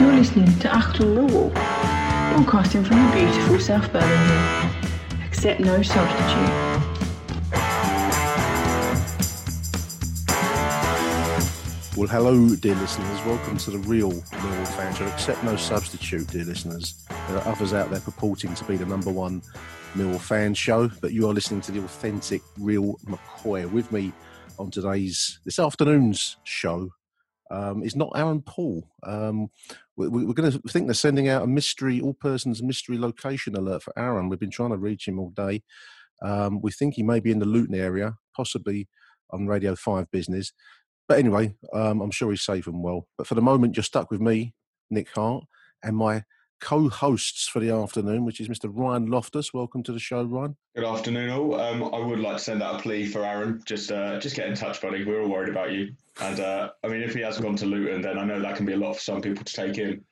[0.00, 4.70] You're listening to Achtung Millwall, broadcasting from the beautiful South Birmingham.
[5.26, 6.78] Accept no substitute.
[11.96, 13.26] Well, hello, dear listeners.
[13.26, 15.06] Welcome to the real Millwall fan show.
[15.06, 17.04] Accept no substitute, dear listeners.
[17.26, 19.42] There are others out there purporting to be the number one
[19.96, 23.68] Millwall fan show, but you are listening to the authentic, real McCoy.
[23.68, 24.12] With me
[24.60, 26.92] on today's this afternoon's show
[27.50, 28.88] um, is not Aaron Paul.
[29.02, 29.48] Um,
[29.96, 33.82] we, we're going to think they're sending out a mystery, all persons mystery location alert
[33.82, 34.28] for Aaron.
[34.28, 35.62] We've been trying to reach him all day.
[36.22, 38.88] Um, we think he may be in the Luton area, possibly
[39.30, 40.52] on Radio 5 business.
[41.08, 43.06] But anyway, um, I'm sure he's safe and well.
[43.16, 44.54] But for the moment, you're stuck with me,
[44.90, 45.44] Nick Hart,
[45.82, 46.24] and my
[46.60, 48.70] co hosts for the afternoon, which is Mr.
[48.72, 49.52] Ryan Loftus.
[49.52, 50.56] Welcome to the show, Ryan.
[50.74, 51.60] Good afternoon, all.
[51.60, 53.62] Um, I would like to send out a plea for Aaron.
[53.64, 55.04] Just, uh, just get in touch, buddy.
[55.04, 55.94] We're all worried about you.
[56.20, 58.66] And uh, I mean, if he has gone to Luton, then I know that can
[58.66, 60.04] be a lot for some people to take in.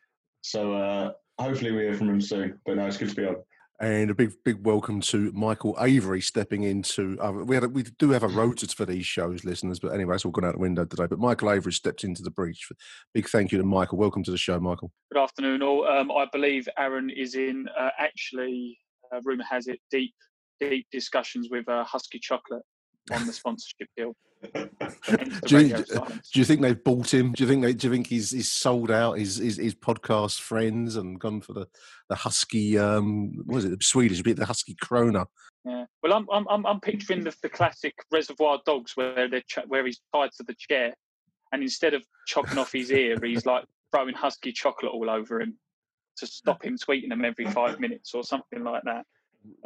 [0.43, 2.59] So uh, hopefully we hear from him soon.
[2.65, 3.37] But no, it's good to be on.
[3.79, 7.19] And a big, big welcome to Michael Avery stepping into.
[7.21, 10.15] Uh, we had a, we do have a rotors for these shows, listeners, but anyway,
[10.15, 11.05] it's all gone out the window today.
[11.05, 12.71] But Michael Avery stepped into the breach.
[13.13, 13.99] Big thank you to Michael.
[13.99, 14.91] Welcome to the show, Michael.
[15.13, 15.87] Good afternoon, all.
[15.87, 17.69] Um, I believe Aaron is in.
[17.79, 18.79] Uh, actually,
[19.15, 20.15] uh, rumor has it deep,
[20.59, 22.63] deep discussions with uh, Husky Chocolate
[23.13, 24.17] on the sponsorship deal.
[24.55, 25.85] Hence the Do you,
[26.33, 27.33] do you think they've bought him?
[27.33, 30.41] Do you think they, do you think he's he's sold out his, his his podcast
[30.41, 31.67] friends and gone for the
[32.09, 35.27] the husky um what was it the Swedish bit the husky Krona?
[35.65, 35.87] Yeah.
[36.03, 39.87] Well, I'm I'm I'm, I'm picturing the, the classic Reservoir Dogs where they are where
[39.87, 40.95] he's tied to the chair,
[41.53, 45.59] and instead of chopping off his ear, he's like throwing Husky chocolate all over him
[46.19, 49.05] to stop him tweeting them every five minutes or something like that.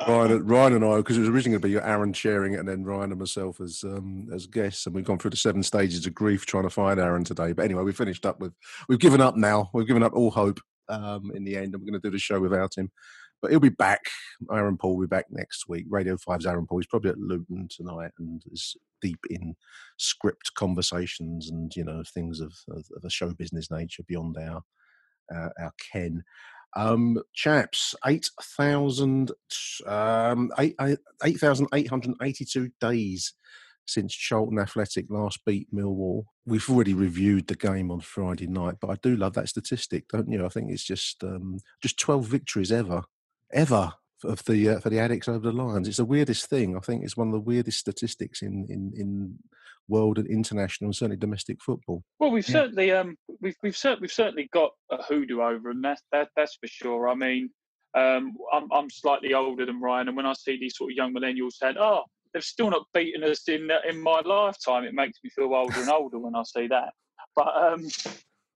[0.07, 2.69] Ryan, Ryan and I, because it was originally going to be Aaron sharing it, and
[2.69, 6.07] then Ryan and myself as um, as guests, and we've gone through the seven stages
[6.07, 7.53] of grief trying to find Aaron today.
[7.53, 8.53] But anyway, we finished up with
[8.89, 9.71] we've given up now.
[9.75, 12.19] We've given up all hope um, in the end, and we're going to do the
[12.19, 12.91] show without him.
[13.43, 14.03] But he'll be back.
[14.53, 15.87] Aaron Paul will be back next week.
[15.89, 16.79] Radio 5's Aaron Paul.
[16.79, 19.55] He's probably at Luton tonight and is deep in
[19.97, 24.63] script conversations and you know things of, of, of a show business nature beyond our
[25.35, 26.23] uh, our ken.
[26.77, 29.33] Um, chaps, 8,000,
[29.87, 30.77] um, 8
[31.25, 33.35] 8,882 days
[33.87, 36.25] since Charlton Athletic last beat Millwall.
[36.47, 40.31] We've already reviewed the game on Friday night, but I do love that statistic, don't
[40.31, 40.45] you?
[40.45, 43.03] I think it's just um, just 12 victories ever,
[43.53, 43.93] ever
[44.25, 45.89] of the uh, for the addicts over the lines.
[45.89, 46.77] It's the weirdest thing.
[46.77, 49.39] I think it's one of the weirdest statistics in in in
[49.91, 52.03] world and international and certainly domestic football.
[52.19, 52.63] Well, we've Yeah.
[52.63, 55.83] certainly um, we've we've certainly we've certainly got a hoodoo over them.
[55.83, 57.09] That's that, that's for sure.
[57.09, 57.51] I mean,
[57.95, 61.13] um, I'm I'm slightly older than Ryan, and when I see these sort of young
[61.13, 65.31] millennials saying, "Oh, they've still not beaten us in in my lifetime," it makes me
[65.31, 66.93] feel older and older when I see that.
[67.35, 67.87] But um,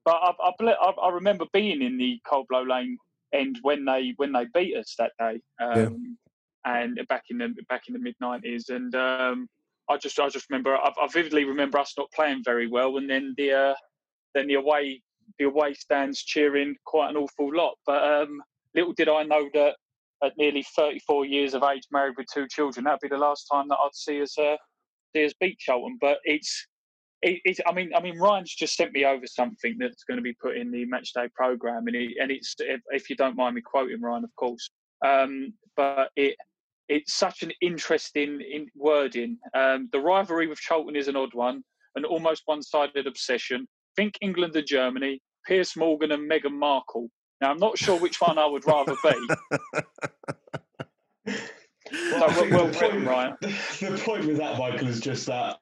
[0.05, 2.97] but I I, I remember being in the Coldblow Lane
[3.33, 6.17] end when they when they beat us that day, um,
[6.65, 9.49] and back in the back in the mid nineties, and um,
[9.89, 13.09] I just I just remember I, I vividly remember us not playing very well, and
[13.09, 13.75] then the uh,
[14.35, 15.03] then the away
[15.39, 17.75] the away stands cheering quite an awful lot.
[17.87, 18.41] But um,
[18.75, 19.77] little did I know that
[20.23, 23.69] at nearly 34 years of age, married with two children, that'd be the last time
[23.69, 24.57] that I'd see us uh,
[25.15, 25.99] see us beat Charlton.
[26.01, 26.67] But it's
[27.23, 30.23] it, it's I mean I mean Ryan's just sent me over something that's going to
[30.23, 33.55] be put in the matchday program, and it, and it's if, if you don't mind
[33.55, 34.71] me quoting Ryan, of course.
[35.05, 36.37] Um, but it
[36.89, 39.39] it's such an interesting in wording.
[39.55, 41.63] Um, the rivalry with Charlton is an odd one,
[41.97, 43.67] an almost one-sided obsession.
[43.97, 47.09] Think England and Germany, Piers Morgan and Meghan Markle.
[47.41, 49.29] Now I'm not sure which one I would rather be.
[51.27, 53.37] Well, so, well, the, point, Ryan.
[53.41, 55.59] the point with that, Michael, is just that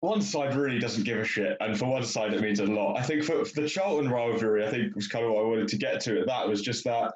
[0.00, 2.98] one side really doesn't give a shit, and for one side it means a lot.
[2.98, 5.68] I think for, for the Charlton rivalry, I think was kind of what I wanted
[5.68, 6.20] to get to.
[6.20, 7.14] at that was just that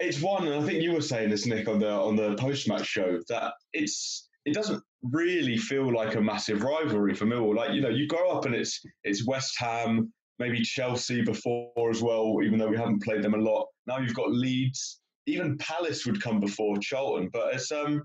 [0.00, 2.68] it's one, and I think you were saying this, Nick, on the on the post
[2.68, 7.56] match show that it's it doesn't really feel like a massive rivalry for Millwall.
[7.56, 12.02] Like you know, you grow up and it's it's West Ham, maybe Chelsea before as
[12.02, 13.66] well, even though we haven't played them a lot.
[13.86, 18.02] Now you've got Leeds, even Palace would come before Charlton, but it's um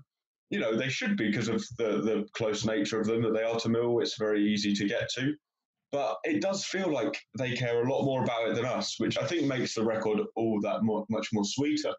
[0.50, 3.42] you know they should be because of the the close nature of them that they
[3.42, 4.00] are to Mill.
[4.00, 5.34] It's very easy to get to,
[5.90, 9.18] but it does feel like they care a lot more about it than us, which
[9.18, 11.94] I think makes the record all that more, much more sweeter.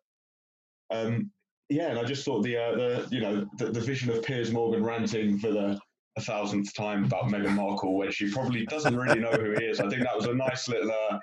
[0.92, 1.32] Um,
[1.70, 4.52] yeah, and I just thought the uh, the you know the, the vision of Piers
[4.52, 5.80] Morgan ranting for the
[6.18, 9.80] a thousandth time about Meghan Markle when she probably doesn't really know who he is.
[9.80, 11.20] I think that was a nice little uh,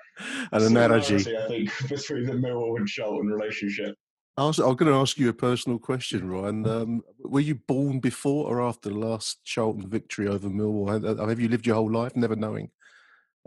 [0.53, 1.37] an analogy.
[1.37, 3.95] I think between the Millwall and Charlton relationship.
[4.37, 6.67] I was, I'm going to ask you a personal question, Ryan.
[6.67, 11.27] Um, were you born before or after the last Charlton victory over Millwall?
[11.27, 12.69] Have you lived your whole life never knowing?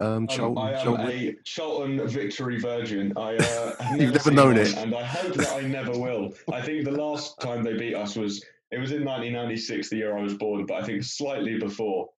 [0.01, 1.09] Um, Charlton, um, I am Charlton.
[1.09, 3.13] a Charlton victory virgin.
[3.17, 6.33] I uh, have You've never known it, and I hope that I never will.
[6.53, 8.43] I think the last time they beat us was
[8.73, 12.09] it was in 1996, the year I was born, but I think slightly before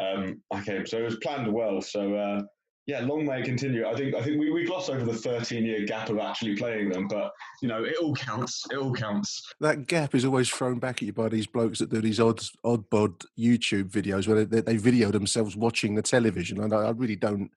[0.00, 0.86] um, I came.
[0.86, 1.80] So it was planned well.
[1.82, 2.42] So uh,
[2.86, 3.86] yeah, long may it continue.
[3.86, 6.90] I think I think we, we gloss over the 13 year gap of actually playing
[6.90, 8.64] them, but you know it all counts.
[8.70, 9.42] It all counts.
[9.60, 12.40] That gap is always thrown back at you by these blokes that do these odd
[12.62, 16.90] odd bod YouTube videos where they, they video themselves watching the television, and I, I
[16.90, 17.50] really don't.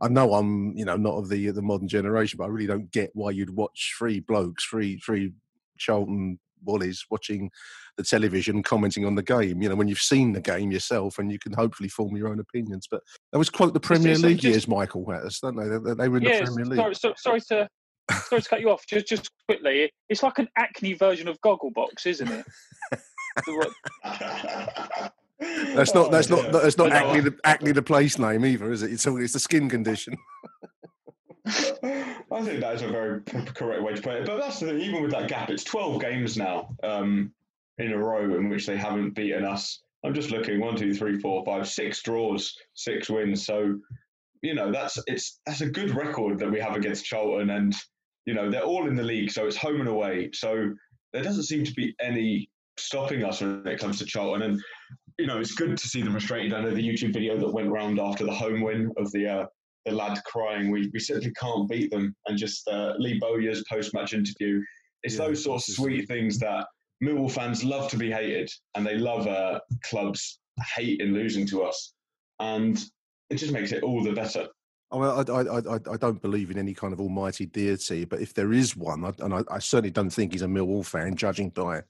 [0.00, 2.90] I know I'm you know not of the the modern generation, but I really don't
[2.90, 5.32] get why you'd watch three blokes, three three
[5.78, 7.50] Charlton Wallies watching
[7.96, 9.62] the television, commenting on the game.
[9.62, 12.40] You know, when you've seen the game yourself, and you can hopefully form your own
[12.40, 12.86] opinions.
[12.90, 15.68] But that was quote the Premier just, League just, years, Michael Has, don't they?
[15.68, 16.78] They, they were in yeah, the Premier League.
[16.78, 17.68] Sorry, so, sorry to
[18.10, 18.86] sorry to cut you off.
[18.86, 22.46] Just just quickly, it's like an acne version of Gogglebox, isn't it?
[25.74, 28.92] that's not that's not that's not acne the, acne the place name either, is it?
[28.92, 30.16] It's it's a skin condition.
[31.44, 34.26] I think that is a very correct way to put it.
[34.26, 37.32] But that's the thing, even with that gap, it's 12 games now um,
[37.78, 39.82] in a row in which they haven't beaten us.
[40.04, 43.46] I'm just looking one, two, three, four, five, six draws, six wins.
[43.46, 43.78] So,
[44.42, 47.74] you know, that's it's that's a good record that we have against Charlton, and
[48.26, 50.30] you know they're all in the league, so it's home and away.
[50.32, 50.72] So
[51.12, 54.60] there doesn't seem to be any stopping us when it comes to Charlton, and
[55.18, 56.52] you know it's good to see them restrained.
[56.52, 59.46] I know the YouTube video that went around after the home win of the uh,
[59.84, 62.14] the lad crying, we, we simply can't beat them.
[62.26, 64.62] And just uh, Lee Bowyer's post match interview,
[65.02, 66.66] it's yeah, those sorts of sweet things that
[67.02, 70.38] Millwall fans love to be hated and they love uh, clubs
[70.76, 71.94] hate in losing to us.
[72.38, 72.82] And
[73.30, 74.46] it just makes it all the better.
[74.92, 78.52] I, I, I, I don't believe in any kind of almighty deity, but if there
[78.52, 81.82] is one, and I, I certainly don't think he's a Millwall fan, judging by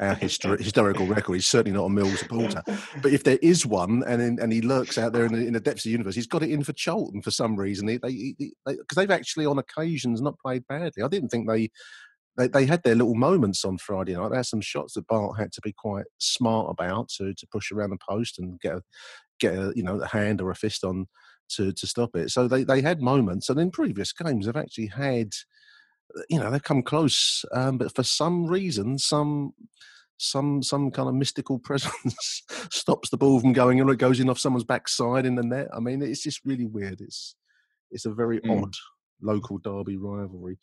[0.00, 2.62] our histor- historical record, he's certainly not a Millwall supporter.
[3.00, 5.52] But if there is one, and in, and he lurks out there in the, in
[5.52, 7.86] the, depths of the universe, he's got it in for Charlton for some reason.
[7.86, 11.02] They because they, they, they, have actually on occasions not played badly.
[11.02, 11.70] I didn't think they,
[12.36, 14.30] they they had their little moments on Friday night.
[14.32, 17.90] There some shots that Bart had to be quite smart about to to push around
[17.90, 18.82] the post and get a
[19.38, 21.06] get a you know a hand or a fist on
[21.50, 22.30] to to stop it.
[22.30, 25.32] So they they had moments, and in previous games they've actually had,
[26.28, 29.52] you know, they've come close, um, but for some reason, some
[30.18, 34.28] some some kind of mystical presence stops the ball from going and it goes in
[34.28, 35.68] off someone's backside in the net.
[35.74, 37.00] I mean, it's just really weird.
[37.00, 37.34] It's
[37.90, 38.62] it's a very mm.
[38.62, 38.74] odd
[39.22, 40.58] local derby rivalry.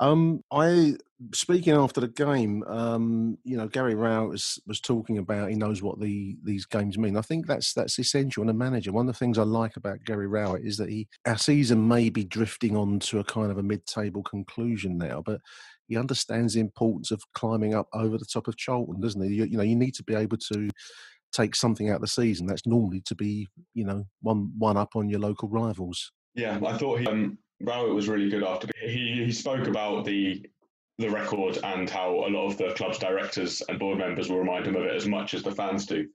[0.00, 0.96] Um, I
[1.32, 5.82] speaking after the game, um, you know, Gary Rowett was, was talking about he knows
[5.82, 7.16] what the these games mean.
[7.16, 8.92] I think that's that's essential in a manager.
[8.92, 12.10] One of the things I like about Gary Rowett is that he our season may
[12.10, 15.40] be drifting on to a kind of a mid-table conclusion now, but
[15.88, 19.34] he understands the importance of climbing up over the top of Charlton, doesn't he?
[19.34, 20.68] You, you know, you need to be able to
[21.32, 22.46] take something out of the season.
[22.46, 26.12] That's normally to be, you know, one one up on your local rivals.
[26.34, 30.44] Yeah, I thought he um, Rowett was really good after he he spoke about the
[30.98, 34.66] the record and how a lot of the club's directors and board members will remind
[34.66, 36.08] him of it as much as the fans do.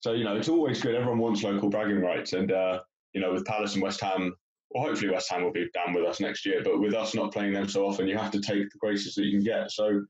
[0.00, 0.94] So you know it's always good.
[0.94, 2.80] Everyone wants local bragging rights, and uh,
[3.12, 4.34] you know with Palace and West Ham,
[4.70, 6.62] well hopefully West Ham will be down with us next year.
[6.62, 9.24] But with us not playing them so often, you have to take the graces that
[9.24, 9.70] you can get.
[9.70, 10.04] So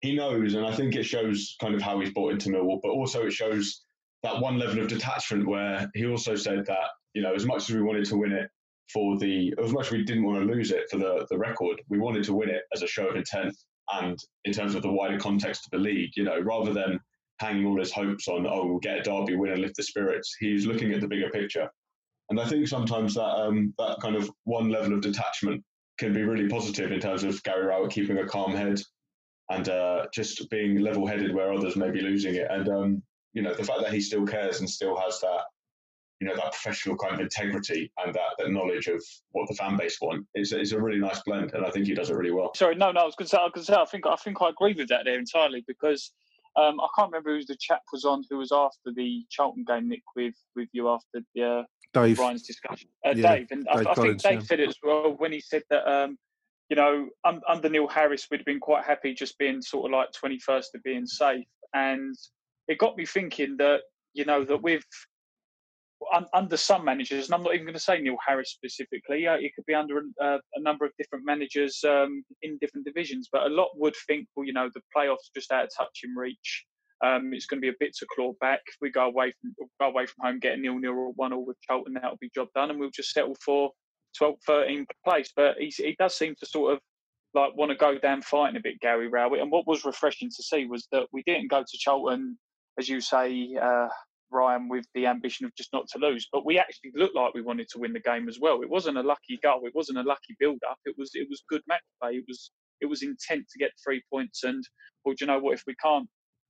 [0.00, 2.90] he knows, and I think it shows kind of how he's bought into Millwall, but
[2.90, 3.82] also it shows
[4.22, 7.74] that one level of detachment where he also said that you know as much as
[7.74, 8.50] we wanted to win it,
[8.90, 11.98] for the as much we didn't want to lose it for the the record, we
[11.98, 13.54] wanted to win it as a show of intent
[13.94, 16.12] and in terms of the wider context of the league.
[16.16, 17.00] You know, rather than
[17.40, 20.36] hanging all his hopes on oh we'll get a derby win and lift the spirits,
[20.40, 21.68] he's looking at the bigger picture.
[22.30, 25.62] And I think sometimes that um, that kind of one level of detachment
[25.98, 28.80] can be really positive in terms of Gary Rowett keeping a calm head.
[29.52, 32.46] and uh, just being level-headed where others may be losing it.
[32.50, 35.42] And um, you know, the fact that he still cares and still has that,
[36.22, 39.02] you know, that professional kind of integrity and that, that knowledge of
[39.32, 41.94] what the fan base want is, is a really nice blend, and I think he
[41.94, 42.52] does it really well.
[42.54, 44.40] Sorry, no, no, I was going to say, I, was say, I think I think
[44.40, 46.12] I agree with that there entirely because.
[46.54, 49.88] Um, I can't remember who the chap was on who was after the Charlton game,
[49.88, 51.62] Nick, with with you after the uh,
[51.94, 52.18] Dave.
[52.18, 52.90] Ryan's discussion.
[53.06, 54.44] Uh, yeah, Dave, and Dave I, I, think Dave yeah.
[54.44, 56.18] said it as well when he said that um,
[56.72, 60.08] you know, un- under Neil Harris, we'd been quite happy just being sort of like
[60.12, 61.46] 21st of being safe.
[61.74, 62.14] And
[62.66, 63.80] it got me thinking that,
[64.14, 64.84] you know, that with
[66.12, 69.34] un- under some managers, and I'm not even going to say Neil Harris specifically, uh,
[69.34, 73.42] it could be under uh, a number of different managers um, in different divisions, but
[73.42, 76.64] a lot would think, well, you know, the playoffs just out of touch in reach.
[77.04, 78.60] Um, it's going to be a bit to claw back.
[78.68, 81.32] If we go away from go away from home, get a nil nil or one
[81.32, 83.72] all with Charlton, that'll be job done, and we'll just settle for
[84.20, 85.32] 12th, 13th place.
[85.34, 86.78] But he, he does seem to sort of
[87.34, 89.40] like want to go down fighting a bit, Gary Rowett.
[89.40, 92.38] And what was refreshing to see was that we didn't go to Charlton,
[92.78, 93.88] as you say, uh,
[94.32, 97.42] Ryan, with the ambition of just not to lose, but we actually looked like we
[97.42, 98.62] wanted to win the game as well.
[98.62, 99.60] It wasn't a lucky goal.
[99.64, 100.78] It wasn't a lucky build-up.
[100.84, 102.12] It was it was good match play.
[102.12, 104.44] It was it was intent to get three points.
[104.44, 104.62] And
[105.04, 105.54] well, do you know what?
[105.54, 106.08] If we can't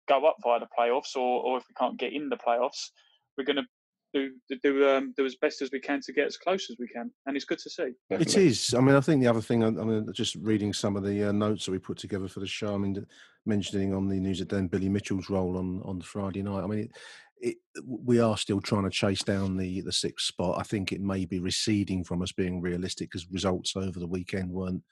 [0.08, 2.90] go up via the playoffs, or or if we can't get in the playoffs,
[3.36, 3.66] we're going to
[4.14, 4.30] do
[4.62, 7.10] do um, do as best as we can to get as close as we can,
[7.26, 7.92] and it's good to see.
[8.10, 8.74] It is.
[8.74, 9.64] I mean, I think the other thing.
[9.64, 12.46] I mean, just reading some of the uh, notes that we put together for the
[12.46, 12.74] show.
[12.74, 13.06] I mean,
[13.46, 16.62] mentioning on the News at Den Billy Mitchell's role on on Friday night.
[16.62, 16.90] I mean, it,
[17.42, 20.58] it, we are still trying to chase down the the sixth spot.
[20.58, 24.50] I think it may be receding from us being realistic because results over the weekend
[24.50, 24.82] weren't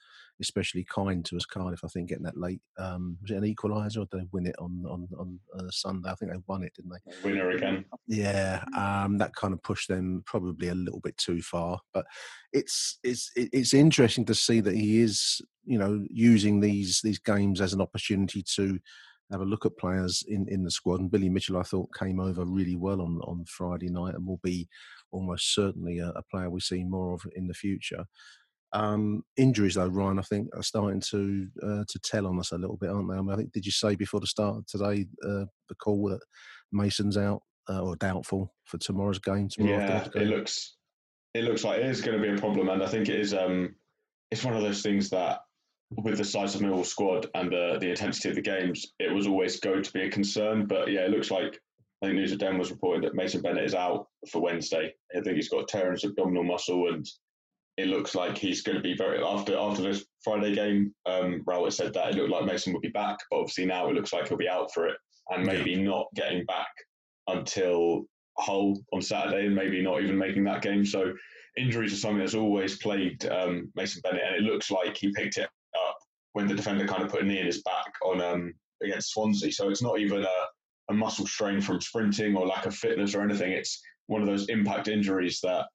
[0.41, 1.45] especially kind to us.
[1.45, 4.47] Cardiff, I think, getting that late um, was it an equaliser or did they win
[4.47, 6.09] it on on on uh, Sunday?
[6.09, 7.29] I think they won it, didn't they?
[7.29, 7.85] Winner again.
[8.07, 11.79] Yeah, um, that kind of pushed them probably a little bit too far.
[11.93, 12.05] But
[12.51, 17.61] it's it's it's interesting to see that he is you know using these these games
[17.61, 18.77] as an opportunity to
[19.31, 20.99] have a look at players in, in the squad.
[20.99, 24.39] And Billy Mitchell, I thought, came over really well on, on Friday night and will
[24.43, 24.67] be
[25.11, 28.05] almost certainly a, a player we see more of in the future.
[28.73, 32.57] Um, injuries, though, Ryan, I think are starting to uh, to tell on us a
[32.57, 33.17] little bit, aren't they?
[33.17, 36.07] I, mean, I think did you say before the start of today uh, the call
[36.09, 36.21] that
[36.71, 39.49] Mason's out uh, or doubtful for tomorrow's game?
[39.49, 40.23] Tomorrow yeah, game?
[40.23, 40.77] it looks
[41.33, 43.33] it looks like it is going to be a problem, and I think it is.
[43.33, 43.75] Um,
[44.31, 45.41] it's one of those things that
[45.97, 49.27] with the size of Millwall squad and the the intensity of the games, it was
[49.27, 50.65] always going to be a concern.
[50.65, 51.59] But yeah, it looks like
[52.01, 54.93] I think News at Den was reporting that Mason Bennett is out for Wednesday.
[55.15, 57.05] I think he's got a tear in his abdominal muscle and
[57.77, 60.93] it looks like he's going to be very after after this Friday game.
[61.05, 63.93] Um, Rowett said that it looked like Mason would be back, but obviously now it
[63.93, 64.97] looks like he'll be out for it,
[65.29, 65.83] and maybe yeah.
[65.83, 66.67] not getting back
[67.27, 68.03] until
[68.37, 70.85] Hull on Saturday, and maybe not even making that game.
[70.85, 71.13] So
[71.57, 75.37] injuries are something that's always plagued um, Mason Bennett, and it looks like he picked
[75.37, 75.49] it
[76.33, 79.51] when the defender kind of put a knee in his back on um, against Swansea.
[79.51, 80.47] So it's not even a,
[80.89, 83.51] a muscle strain from sprinting or lack of fitness or anything.
[83.51, 85.67] It's one of those impact injuries that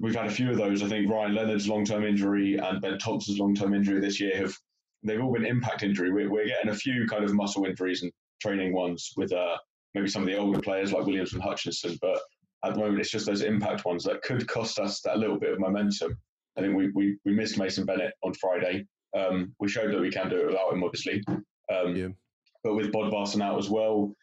[0.00, 0.82] we've had a few of those.
[0.82, 4.36] I think Ryan Leonard's long term injury and Ben Thompson's long term injury this year
[4.36, 4.54] have
[5.02, 6.10] they've all been impact injury.
[6.10, 9.56] We're, we're getting a few kind of muscle injuries and training ones with uh,
[9.94, 12.18] maybe some of the older players like Williams and Hutchinson, but
[12.64, 15.52] at the moment it's just those impact ones that could cost us that little bit
[15.52, 16.18] of momentum.
[16.56, 18.86] I think we we, we missed Mason Bennett on Friday.
[19.16, 21.22] Um, we showed that we can do it without him, obviously.
[21.28, 22.08] Um, yeah.
[22.64, 24.14] But with Bodvarsson out as well,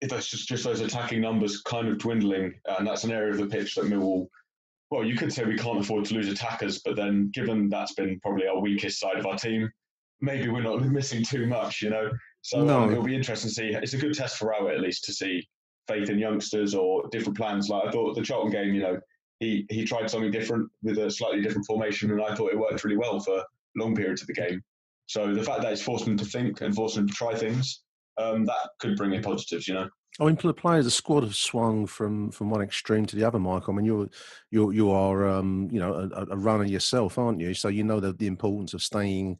[0.00, 3.38] if that's just, just those attacking numbers kind of dwindling, and that's an area of
[3.38, 4.28] the pitch that Millwall
[4.90, 8.20] well, you could say we can't afford to lose attackers, but then given that's been
[8.20, 9.68] probably our weakest side of our team,
[10.20, 12.10] maybe we're not missing too much, you know.
[12.42, 12.82] So no.
[12.82, 13.68] um, it'll be interesting to see.
[13.74, 15.46] It's a good test for Rowett at least to see
[15.88, 17.68] faith in youngsters or different plans.
[17.68, 19.00] Like I thought the Charlton game, you know,
[19.40, 22.84] he he tried something different with a slightly different formation, and I thought it worked
[22.84, 23.42] really well for
[23.76, 24.62] long periods of the game.
[25.06, 27.82] So the fact that it's forced them to think and forced them to try things,
[28.18, 29.88] um, that could bring in positives, you know.
[30.18, 33.38] I mean, the players, the squad have swung from from one extreme to the other.
[33.38, 34.08] Michael, I mean, you're
[34.50, 37.52] you're, you are um, you know a, a, runner yourself, aren't you?
[37.52, 39.36] So you know the, the importance of staying,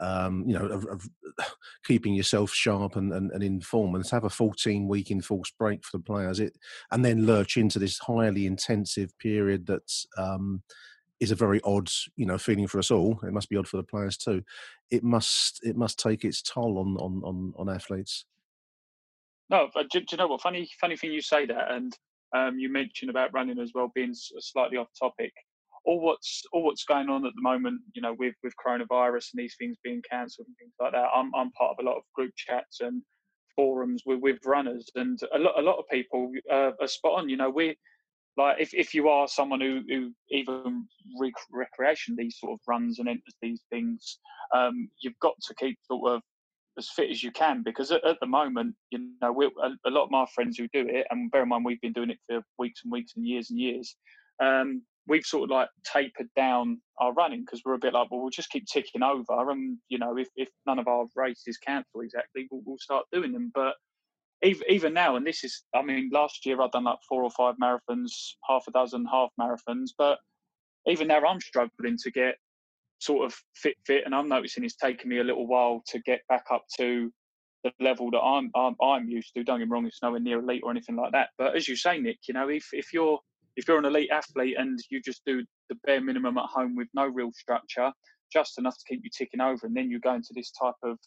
[0.00, 1.06] um, you know, of, of,
[1.84, 3.42] keeping yourself sharp and, and, and.
[3.42, 3.62] And
[4.04, 6.56] to have a 14 week enforced break for the players, it
[6.90, 10.62] and then lurch into this highly intensive period that's um,
[11.20, 13.18] is a very odd, you know, feeling for us all.
[13.22, 14.42] It must be odd for the players too.
[14.90, 18.26] It must it must take its toll on on on, on athletes.
[19.48, 20.40] No, do, do, you know what?
[20.40, 21.96] Funny, funny thing you say that, and
[22.34, 25.32] um, you mentioned about running as well being slightly off topic.
[25.84, 29.36] All what's all what's going on at the moment, you know, with with coronavirus and
[29.36, 31.08] these things being cancelled and things like that.
[31.14, 33.02] I'm I'm part of a lot of group chats and
[33.54, 37.28] forums with with runners, and a lot a lot of people uh, are spot on.
[37.28, 37.76] You know, we
[38.36, 40.86] like if, if you are someone who, who even
[41.20, 44.18] rec- recreation these sort of runs and enters these things,
[44.54, 46.22] um, you've got to keep sort of
[46.78, 49.90] as fit as you can because at, at the moment, you know, we, a, a,
[49.90, 52.18] lot of my friends who do it, and bear in mind we've been doing it
[52.28, 53.96] for weeks and weeks and years and years.
[54.42, 58.20] Um, we've sort of like tapered down our running because we're a bit like, well,
[58.20, 62.00] we'll just keep ticking over, and you know, if, if none of our races cancel
[62.02, 63.50] exactly, we'll, we'll start doing them.
[63.54, 63.74] But
[64.42, 67.30] even even now, and this is, I mean, last year I've done like four or
[67.30, 68.10] five marathons,
[68.48, 70.18] half a dozen half marathons, but
[70.86, 72.36] even now I'm struggling to get
[72.98, 76.20] sort of fit fit, and I'm noticing it's taking me a little while to get
[76.28, 77.10] back up to
[77.64, 79.44] the level that I'm I'm, I'm used to.
[79.44, 81.30] Don't get me wrong, it's nowhere near elite or anything like that.
[81.38, 83.18] But as you say, Nick, you know, if if you're
[83.56, 86.88] if you're an elite athlete and you just do the bare minimum at home with
[86.94, 87.90] no real structure,
[88.32, 90.98] just enough to keep you ticking over, and then you go into this type of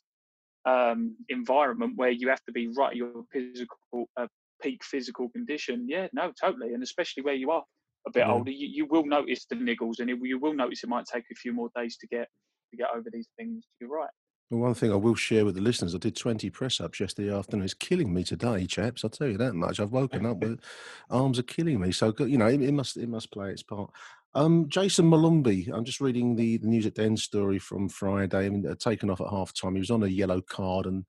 [0.70, 4.28] um, environment where you have to be right your physical uh,
[4.62, 5.86] peak physical condition.
[5.88, 7.64] Yeah, no, totally, and especially where you are
[8.08, 10.90] a bit older, you, you will notice the niggles, and it, you will notice it
[10.90, 12.28] might take a few more days to get
[12.72, 13.66] to get over these things.
[13.80, 14.10] You're right.
[14.50, 17.32] Well, one thing I will share with the listeners, I did 20 press ups yesterday
[17.32, 17.66] afternoon.
[17.66, 19.04] It's killing me today, chaps.
[19.04, 19.80] I'll tell you that much.
[19.80, 20.60] I've woken up with
[21.12, 21.92] arms are killing me.
[21.92, 23.92] So, you know, it, it must it must play its part.
[24.36, 28.46] Um, Jayson Molumby, I'm just reading the, the News at Den story from Friday.
[28.46, 29.74] I mean, uh, taken off at half time.
[29.74, 31.04] He was on a yellow card and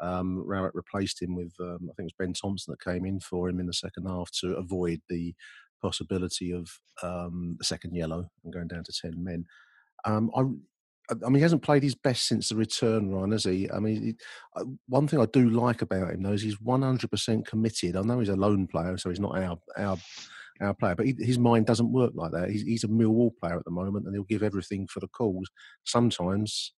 [0.00, 3.20] um, Rowett replaced him with, um, I think it was Ben Thompson that came in
[3.20, 5.34] for him in the second half to avoid the
[5.82, 6.68] possibility of
[7.02, 9.44] um, the second yellow and going down to 10 men.
[10.06, 10.40] Um, I,
[11.10, 13.70] I mean, he hasn't played his best since the return, Ryan, has he?
[13.70, 14.14] I mean, he,
[14.56, 17.96] uh, one thing I do like about him, though, is he's 100% committed.
[17.96, 19.98] I know he's a loan player, so he's not our our
[20.60, 22.50] our player, but he, his mind doesn't work like that.
[22.50, 25.48] He's, he's a Millwall player at the moment, and he'll give everything for the cause.
[25.84, 26.72] Sometimes,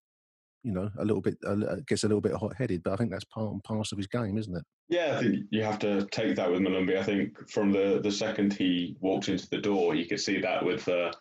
[0.62, 3.10] you know, a little bit uh, gets a little bit hot headed, but I think
[3.10, 4.64] that's part and parcel of his game, isn't it?
[4.88, 6.98] Yeah, I think you have to take that with Molumby.
[6.98, 10.64] I think from the the second he walked into the door, you could see that
[10.64, 10.88] with.
[10.88, 11.12] Uh,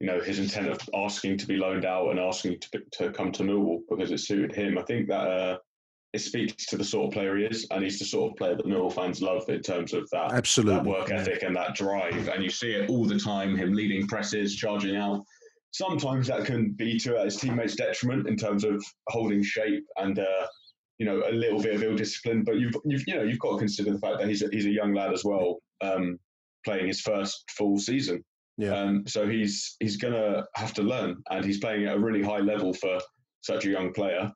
[0.00, 3.30] you know his intent of asking to be loaned out and asking to, to come
[3.30, 4.76] to Millwall because it suited him.
[4.76, 5.58] I think that uh,
[6.12, 8.54] it speaks to the sort of player he is, and he's the sort of player
[8.54, 10.74] that Millwall fans love in terms of that, Absolutely.
[10.74, 12.28] that work ethic and that drive.
[12.28, 15.22] And you see it all the time: him leading presses, charging out.
[15.70, 20.46] Sometimes that can be to his teammates' detriment in terms of holding shape and uh,
[20.98, 22.44] you know a little bit of ill discipline.
[22.44, 24.66] But you've, you've you know you've got to consider the fact that he's a, he's
[24.66, 26.18] a young lad as well, um,
[26.64, 28.22] playing his first full season.
[28.58, 28.74] Yeah.
[28.74, 32.40] Um, so he's he's gonna have to learn, and he's playing at a really high
[32.40, 32.98] level for
[33.40, 34.30] such a young player.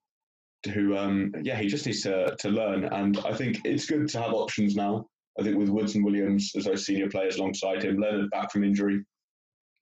[0.67, 4.21] Who, um, yeah, he just needs to to learn, and I think it's good to
[4.21, 5.07] have options now.
[5.39, 8.65] I think with Woods and Williams as those senior players alongside him, Leonard back from
[8.65, 9.05] injury,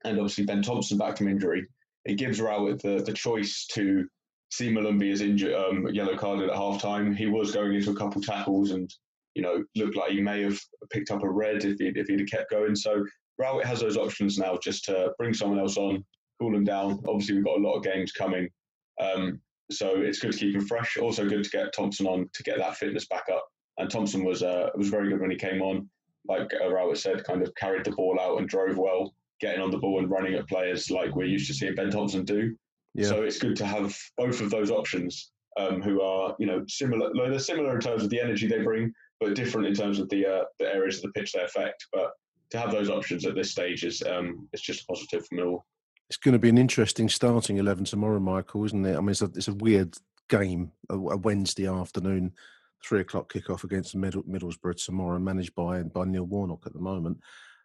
[0.05, 1.67] and obviously Ben Thompson back from injury,
[2.05, 4.07] it gives Rowett the the choice to
[4.51, 7.15] see Molumby as injured, um, yellow carded at half time.
[7.15, 8.93] He was going into a couple tackles and
[9.35, 10.59] you know looked like he may have
[10.91, 12.77] picked up a red if he if he'd have kept going.
[12.77, 13.05] So
[13.39, 16.05] Rowett has those options now just to bring someone else on,
[16.41, 17.03] cool them down.
[17.09, 18.49] Obviously, we've got a lot of games coming.
[19.01, 20.97] Um, so it's good to keep him fresh.
[20.97, 23.47] Also good to get Thompson on to get that fitness back up.
[23.79, 25.89] And Thompson was uh, was very good when he came on.
[26.27, 29.79] Like Rowett said, kind of carried the ball out and drove well, getting on the
[29.79, 32.55] ball and running at players like we're used to seeing Ben Thompson do.
[32.95, 33.09] Yeah.
[33.09, 37.11] So it's good to have both of those options um, who are, you know, similar.
[37.15, 40.27] They're similar in terms of the energy they bring, but different in terms of the
[40.27, 41.87] uh, the areas of the pitch they affect.
[41.93, 42.13] But
[42.51, 45.63] to have those options at this stage is um, it's just positive for Millwall.
[46.09, 48.97] It's going to be an interesting starting eleven tomorrow, Michael, isn't it?
[48.97, 49.97] I mean, it's a, it's a weird
[50.29, 52.33] game, a, a Wednesday afternoon,
[52.85, 57.19] three o'clock kickoff against Middlesbrough tomorrow, managed by by Neil Warnock at the moment.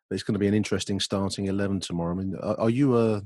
[0.10, 2.14] But it's going to be an interesting starting eleven tomorrow.
[2.14, 3.22] I mean, are, are you a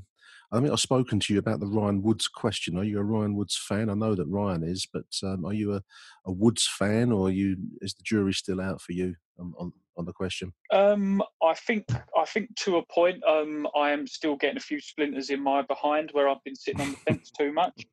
[0.52, 2.76] I mean, I've spoken to you about the Ryan Woods question.
[2.76, 3.90] Are you a Ryan Woods fan?
[3.90, 5.82] I know that Ryan is, but um, are you a,
[6.26, 10.04] a Woods fan, or you is the jury still out for you on, on, on
[10.04, 10.52] the question?
[10.72, 14.80] Um, I think I think to a point, um, I am still getting a few
[14.80, 17.86] splinters in my behind where I've been sitting on the fence too much.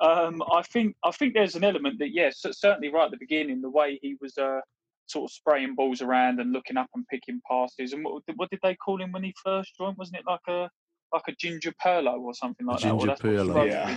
[0.00, 3.60] Um, I think I think there's an element that yes, certainly right at the beginning,
[3.62, 4.60] the way he was uh,
[5.06, 7.92] sort of spraying balls around and looking up and picking passes.
[7.92, 9.96] And what, what did they call him when he first joined?
[9.96, 10.68] Wasn't it like a
[11.12, 13.20] like a ginger Pirlo or something like ginger that.
[13.20, 13.96] Ginger Pirlo, yeah.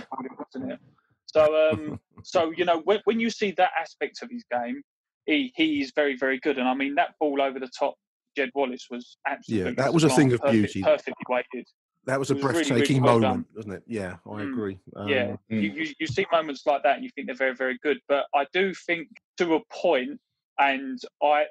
[0.54, 0.78] It,
[1.26, 4.82] so, um, so you know, when, when you see that aspect of his game,
[5.26, 6.58] he he is very very good.
[6.58, 7.94] And I mean, that ball over the top,
[8.36, 9.74] Jed Wallace was absolutely yeah.
[9.76, 11.66] That was a thing of perfect, beauty, perfectly weighted.
[12.06, 13.82] That was a breathtaking really, really well moment, wasn't it?
[13.86, 14.52] Yeah, I mm.
[14.52, 14.78] agree.
[14.96, 15.62] Um, yeah, mm.
[15.62, 17.98] you, you you see moments like that, and you think they're very very good.
[18.08, 20.18] But I do think to a point,
[20.58, 21.44] and I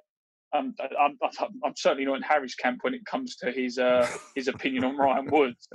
[0.54, 1.18] I'm, I'm,
[1.64, 4.98] I'm, certainly not in Harry's camp when it comes to his uh, his opinion on
[4.98, 5.68] Ryan Woods,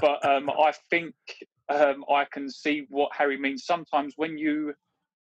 [0.00, 1.14] but um, I think
[1.68, 3.64] um, I can see what Harry means.
[3.66, 4.72] Sometimes when you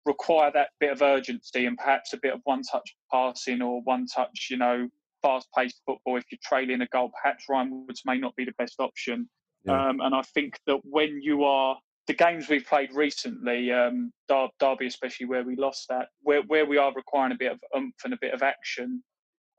[0.08, 4.56] require that bit of urgency and perhaps a bit of one-touch passing or one-touch, you
[4.56, 4.88] know,
[5.22, 8.80] fast-paced football, if you're trailing a goal, perhaps Ryan Woods may not be the best
[8.80, 9.28] option.
[9.64, 9.88] Yeah.
[9.88, 14.86] Um, and I think that when you are the games we've played recently, um, Derby
[14.86, 18.14] especially, where we lost that, where where we are requiring a bit of oomph and
[18.14, 19.02] a bit of action,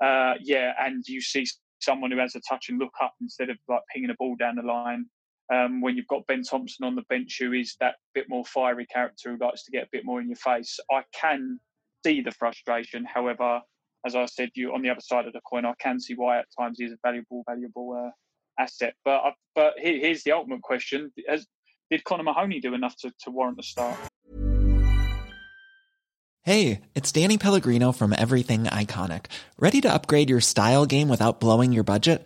[0.03, 1.45] uh, yeah, and you see
[1.79, 4.55] someone who has a touch and look up instead of like pinging a ball down
[4.55, 5.05] the line.
[5.51, 8.85] Um, when you've got Ben Thompson on the bench, who is that bit more fiery
[8.85, 11.59] character who likes to get a bit more in your face, I can
[12.05, 13.03] see the frustration.
[13.05, 13.61] However,
[14.05, 16.39] as I said, you on the other side of the coin, I can see why
[16.39, 18.11] at times he's a valuable, valuable uh,
[18.61, 18.93] asset.
[19.03, 19.21] But
[19.55, 23.97] but here's the ultimate question: Did Connor Mahoney do enough to, to warrant the start?
[26.43, 29.25] Hey, it's Danny Pellegrino from Everything Iconic.
[29.59, 32.25] Ready to upgrade your style game without blowing your budget?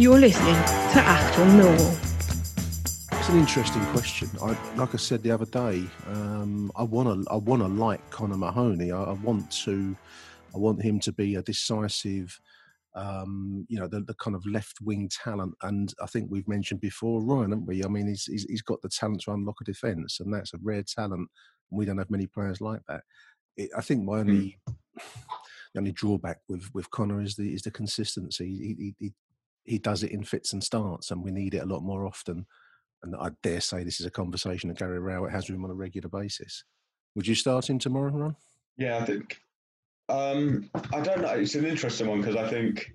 [0.00, 3.18] You're listening to Achtung Millwall.
[3.18, 4.30] It's an interesting question.
[4.40, 8.08] I, like I said the other day, um, I want to I want to like
[8.08, 8.92] Connor Mahoney.
[8.92, 9.94] I, I want to
[10.54, 12.40] I want him to be a decisive,
[12.94, 15.52] um, you know, the, the kind of left wing talent.
[15.60, 17.84] And I think we've mentioned before, Ryan, haven't we?
[17.84, 20.58] I mean, he's, he's, he's got the talent to unlock a defence, and that's a
[20.62, 21.28] rare talent.
[21.68, 23.02] We don't have many players like that.
[23.58, 24.74] It, I think my only mm.
[25.74, 28.46] the only drawback with with Connor is the is the consistency.
[28.46, 29.12] He, he, he
[29.82, 32.46] does it in fits and starts, and we need it a lot more often.
[33.02, 35.70] And I dare say this is a conversation that Gary Rowett has with him on
[35.70, 36.64] a regular basis.
[37.14, 38.36] Would you start him tomorrow, Ron?
[38.76, 39.40] Yeah, I think.
[40.08, 41.30] Um, I don't know.
[41.30, 42.92] It's an interesting one because I think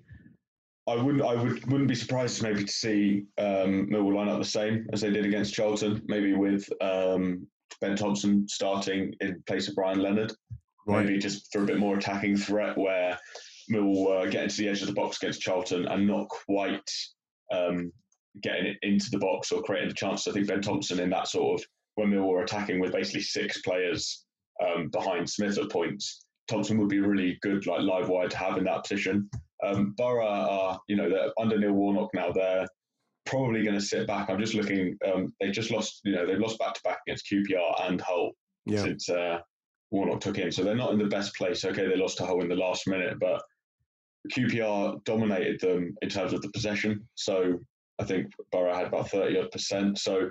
[0.86, 1.24] I wouldn't.
[1.24, 5.00] I would wouldn't be surprised maybe to see um, Millwall line up the same as
[5.00, 7.46] they did against Charlton, maybe with um,
[7.80, 10.32] Ben Thompson starting in place of Ryan Leonard.
[10.86, 11.04] Right.
[11.04, 13.18] Maybe just for a bit more attacking threat where
[13.70, 16.90] Millwall uh, getting to the edge of the box against Charlton and not quite
[17.52, 17.92] um,
[18.42, 20.26] getting it into the box or creating the chance.
[20.26, 23.60] I think Ben Thompson in that sort of when Millwall were attacking with basically six
[23.62, 24.24] players
[24.62, 28.56] um, behind Smith at points, Thompson would be really good, like live wire to have
[28.56, 29.28] in that position.
[29.64, 32.30] Um, Borough are, you know, they're under Neil Warnock now.
[32.30, 32.66] They're
[33.24, 34.30] probably going to sit back.
[34.30, 34.96] I'm just looking.
[35.06, 38.32] Um, they just lost, you know, they've lost back to back against QPR and Hull
[38.66, 38.82] yeah.
[38.82, 39.38] since uh,
[39.90, 40.52] Warnock took in.
[40.52, 41.64] So they're not in the best place.
[41.64, 43.42] Okay, they lost to Hull in the last minute, but
[44.28, 47.06] QPR dominated them in terms of the possession.
[47.14, 47.60] So
[47.98, 49.98] I think Borough had about 30 odd percent.
[49.98, 50.30] So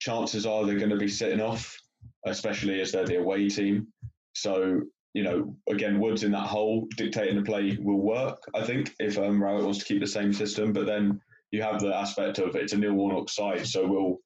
[0.00, 1.76] chances are they're going to be sitting off,
[2.26, 3.88] especially as they're the away team.
[4.34, 4.80] So,
[5.12, 9.18] you know, again, Woods in that hole dictating the play will work, I think, if
[9.18, 10.72] um, Rowett wants to keep the same system.
[10.72, 11.20] But then
[11.50, 13.66] you have the aspect of it's a Neil Warnock side.
[13.66, 14.18] So will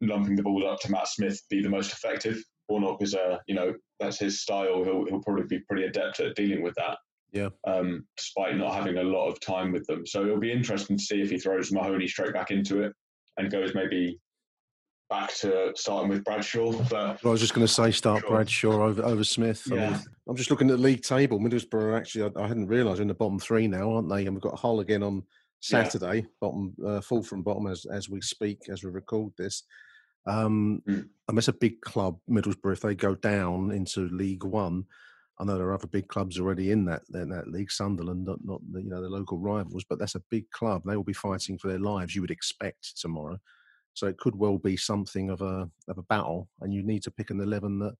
[0.00, 2.42] lumping the ball up to Matt Smith be the most effective?
[2.68, 4.82] Warnock is a, you know, that's his style.
[4.82, 6.96] He'll, he'll probably be pretty adept at dealing with that.
[7.34, 7.48] Yeah.
[7.66, 10.06] Um, despite not having a lot of time with them.
[10.06, 12.92] So it'll be interesting to see if he throws Mahoney straight back into it
[13.36, 14.20] and goes maybe
[15.10, 16.72] back to starting with Bradshaw.
[16.88, 18.30] But I was just going to say start sure.
[18.30, 19.64] Bradshaw over over Smith.
[19.66, 19.74] Yeah.
[19.74, 21.40] I mean, I'm just looking at the league table.
[21.40, 24.26] Middlesbrough actually, I, I hadn't realised in the bottom three now, aren't they?
[24.26, 25.24] And we've got Hull again on
[25.60, 26.26] Saturday, yeah.
[26.40, 29.64] bottom uh, full from bottom as as we speak, as we record this.
[30.26, 31.08] Um, mm.
[31.32, 32.74] That's a big club, Middlesbrough.
[32.74, 34.84] If they go down into League One,
[35.38, 37.70] I know there are other big clubs already in that in that league.
[37.70, 40.82] Sunderland, not, not the, you know the local rivals, but that's a big club.
[40.84, 42.14] They will be fighting for their lives.
[42.14, 43.38] You would expect tomorrow,
[43.94, 47.10] so it could well be something of a of a battle, and you need to
[47.10, 47.94] pick an eleven that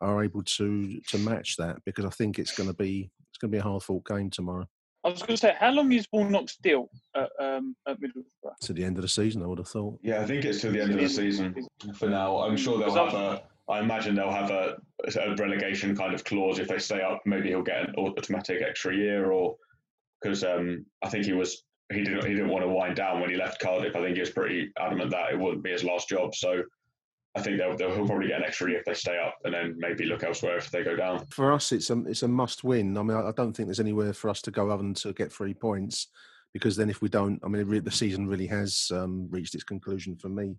[0.00, 3.50] are able to to match that because I think it's going to be it's going
[3.50, 4.66] to be a hard fought game tomorrow.
[5.04, 8.56] I was going to say, how long is Warnock's deal at, um, at Middlesbrough?
[8.60, 9.98] To the end of the season, I would have thought.
[10.00, 11.66] Yeah, I think it's to the end of the season
[11.96, 12.38] for now.
[12.38, 13.42] I'm sure they'll have a.
[13.72, 14.76] I imagine they'll have a,
[15.16, 17.22] a relegation kind of clause if they stay up.
[17.24, 19.56] Maybe he'll get an automatic extra year, or
[20.20, 23.30] because um, I think he was he didn't he didn't want to wind down when
[23.30, 23.96] he left Cardiff.
[23.96, 26.34] I think he was pretty adamant that it wouldn't be his last job.
[26.34, 26.62] So
[27.34, 29.54] I think they'll, they'll he'll probably get an extra year if they stay up, and
[29.54, 31.26] then maybe look elsewhere if they go down.
[31.26, 32.96] For us, it's a it's a must win.
[32.98, 35.32] I mean, I don't think there's anywhere for us to go other than to get
[35.32, 36.08] three points,
[36.52, 40.16] because then if we don't, I mean, the season really has um, reached its conclusion
[40.16, 40.56] for me.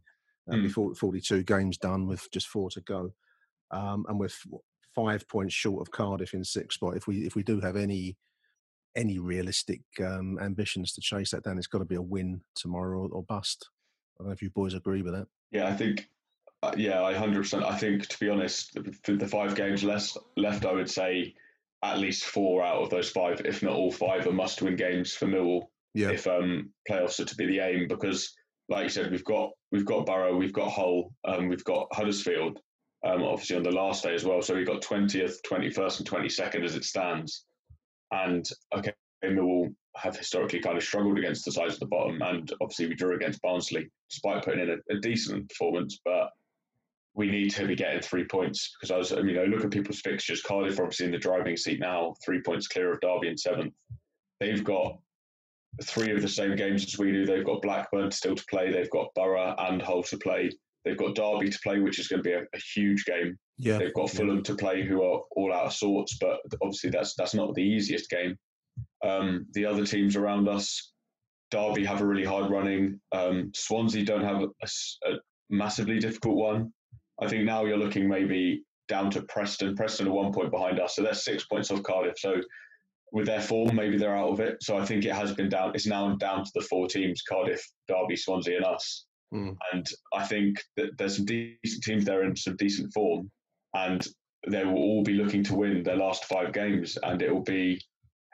[0.52, 0.64] Uh, mm.
[0.64, 3.14] Before 42 games done with just four to go,
[3.72, 4.38] um, and with
[4.94, 6.98] five points short of Cardiff in sixth spot.
[6.98, 8.18] If we if we do have any
[8.96, 13.04] any realistic um, ambitions to chase that down, it's got to be a win tomorrow
[13.04, 13.70] or, or bust.
[14.20, 15.28] I don't know if you boys agree with that.
[15.52, 16.10] Yeah, I think
[16.62, 17.64] uh, yeah, I hundred percent.
[17.64, 21.36] I think to be honest, for the five games left, left, I would say
[21.84, 25.26] at least four out of those five, if not all five, are must-win games for
[25.26, 25.68] Millwall.
[25.94, 26.12] Yeah.
[26.12, 28.34] If um, playoffs are to be the aim, because
[28.70, 32.60] like you said, we've got we've got Borough, we've got Hull, um, we've got Huddersfield,
[33.06, 34.42] um, obviously on the last day as well.
[34.42, 37.46] So we've got twentieth, twenty-first, and twenty-second as it stands.
[38.12, 42.52] And okay, Millwall have historically kind of struggled against the sides of the bottom, and
[42.62, 46.30] obviously we drew against Barnsley despite putting in a, a decent performance, but
[47.16, 49.72] we need to be getting three points because I was, I mean, I look at
[49.72, 50.42] people's fixtures.
[50.42, 53.74] Cardiff obviously in the driving seat now, three points clear of Derby in seventh.
[54.40, 54.98] They've got
[55.82, 57.26] three of the same games as we do.
[57.26, 58.72] They've got Blackburn still to play.
[58.72, 60.52] They've got Borough and Hull to play.
[60.86, 63.38] They've got Derby to play, which is going to be a, a huge game.
[63.58, 63.78] Yeah.
[63.78, 64.44] They've got Fulham yeah.
[64.44, 68.10] to play, who are all out of sorts, but obviously that's that's not the easiest
[68.10, 68.38] game.
[69.04, 70.92] Um, the other teams around us,
[71.52, 73.00] Derby have a really hard running.
[73.12, 75.16] Um, Swansea don't have a, a
[75.50, 76.74] massively difficult one.
[77.22, 79.76] I think now you're looking maybe down to Preston.
[79.76, 82.18] Preston are one point behind us, so they're six points off Cardiff.
[82.18, 82.36] So
[83.14, 84.58] with their form, maybe they're out of it.
[84.62, 85.72] So I think it has been down.
[85.76, 89.06] It's now down to the four teams: Cardiff, Derby, Swansea, and us.
[89.34, 89.56] Mm.
[89.72, 93.32] And I think that there's some decent teams there in some decent form,
[93.76, 94.06] and
[94.50, 97.80] they will all be looking to win their last five games, and it will be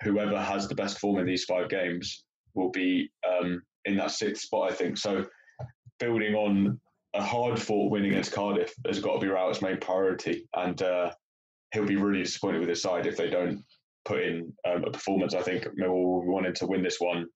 [0.01, 4.43] whoever has the best form in these five games will be um, in that sixth
[4.43, 4.71] spot.
[4.71, 5.25] I think so.
[5.99, 6.79] Building on
[7.13, 11.11] a hard fought win against Cardiff has got to be Rowett's main priority, and uh,
[11.73, 13.61] he'll be really disappointed with his side if they don't
[14.09, 15.35] put in um, a performance.
[15.35, 17.27] I think Millwall wanted to win this one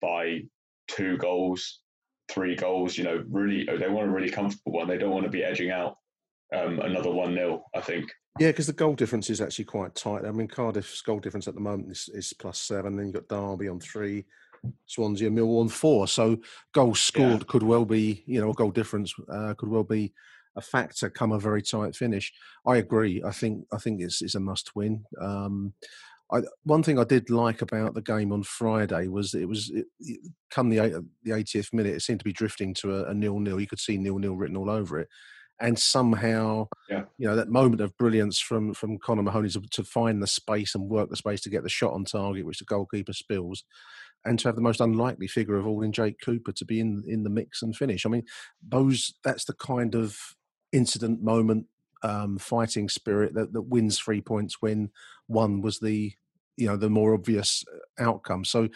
[0.00, 0.42] by
[0.88, 1.80] two goals,
[2.30, 2.96] three goals.
[2.96, 4.88] You know, really, they want a really comfortable one.
[4.88, 5.96] They don't want to be edging out
[6.56, 8.10] um, another one 0 I think.
[8.38, 10.24] Yeah, because the goal difference is actually quite tight.
[10.24, 12.96] I mean, Cardiff's goal difference at the moment is, is plus seven.
[12.96, 14.24] Then you've got Derby on three,
[14.86, 16.06] Swansea and Millwall on four.
[16.06, 16.38] So
[16.72, 17.46] goals scored yeah.
[17.48, 20.12] could well be, you know, a goal difference uh, could well be
[20.56, 22.32] a factor come a very tight finish.
[22.66, 23.22] I agree.
[23.24, 25.04] I think I think it's it's a must win.
[25.20, 25.72] Um,
[26.32, 29.86] I, one thing I did like about the game on Friday was it was it,
[29.98, 33.38] it, come the the 80th minute, it seemed to be drifting to a, a nil
[33.38, 33.60] nil.
[33.60, 35.08] You could see nil nil written all over it,
[35.60, 37.04] and somehow, yeah.
[37.18, 40.74] you know, that moment of brilliance from from Connor Mahoney to, to, find the space
[40.74, 43.64] and work the space to get the shot on target, which the goalkeeper spills,
[44.24, 47.02] and to have the most unlikely figure of all in Jake Cooper to be in
[47.06, 48.06] in the mix and finish.
[48.06, 48.24] I mean,
[48.66, 50.16] those that's the kind of
[50.72, 51.66] incident moment
[52.02, 54.90] um, fighting spirit that, that wins three points when
[55.26, 56.12] one was the
[56.60, 58.44] you know the more obvious uh, outcome.
[58.44, 58.68] So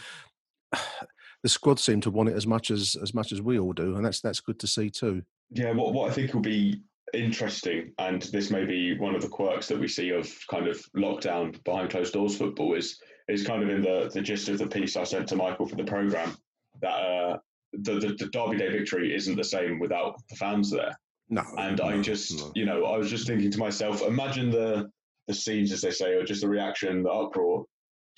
[1.42, 3.96] the squad seem to want it as much as as much as we all do,
[3.96, 5.22] and that's that's good to see too.
[5.50, 9.28] Yeah, what what I think will be interesting, and this may be one of the
[9.28, 13.62] quirks that we see of kind of lockdown behind closed doors football is is kind
[13.62, 16.36] of in the, the gist of the piece I sent to Michael for the program
[16.82, 17.38] that uh,
[17.72, 20.94] the, the, the Derby Day victory isn't the same without the fans there.
[21.30, 22.52] No, and no, I just no.
[22.54, 24.90] you know I was just thinking to myself, imagine the
[25.26, 27.64] the scenes as they say, or just the reaction, the uproar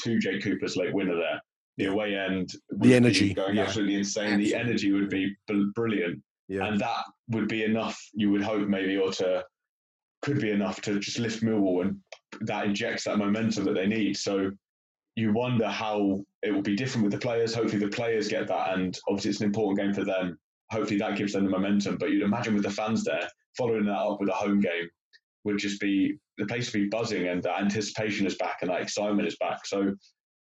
[0.02, 1.40] to Jake Cooper's late winner there.
[1.78, 3.64] The away end, the energy going yeah.
[3.64, 4.24] absolutely insane.
[4.24, 4.50] Absolutely.
[4.50, 5.37] The energy would be
[5.74, 6.66] brilliant, yeah.
[6.66, 8.00] and that would be enough.
[8.14, 9.44] You would hope maybe, or to
[10.22, 11.98] could be enough to just lift Millwall, and
[12.40, 14.16] that injects that momentum that they need.
[14.16, 14.50] So
[15.16, 17.54] you wonder how it will be different with the players.
[17.54, 20.38] Hopefully, the players get that, and obviously, it's an important game for them.
[20.70, 21.98] Hopefully, that gives them the momentum.
[21.98, 24.88] But you'd imagine with the fans there, following that up with a home game
[25.44, 28.81] would just be the place to be buzzing, and the anticipation is back, and that
[28.81, 29.66] excitement is back.
[29.66, 29.94] So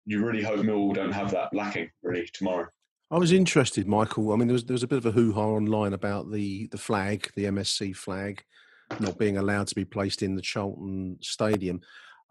[0.06, 2.68] you really hope Millwall don't have that lacking really tomorrow.
[3.12, 4.32] I was interested, Michael.
[4.32, 6.68] I mean, there was there was a bit of a hoo ha online about the
[6.68, 8.44] the flag, the MSC flag,
[9.00, 11.82] not being allowed to be placed in the Charlton Stadium.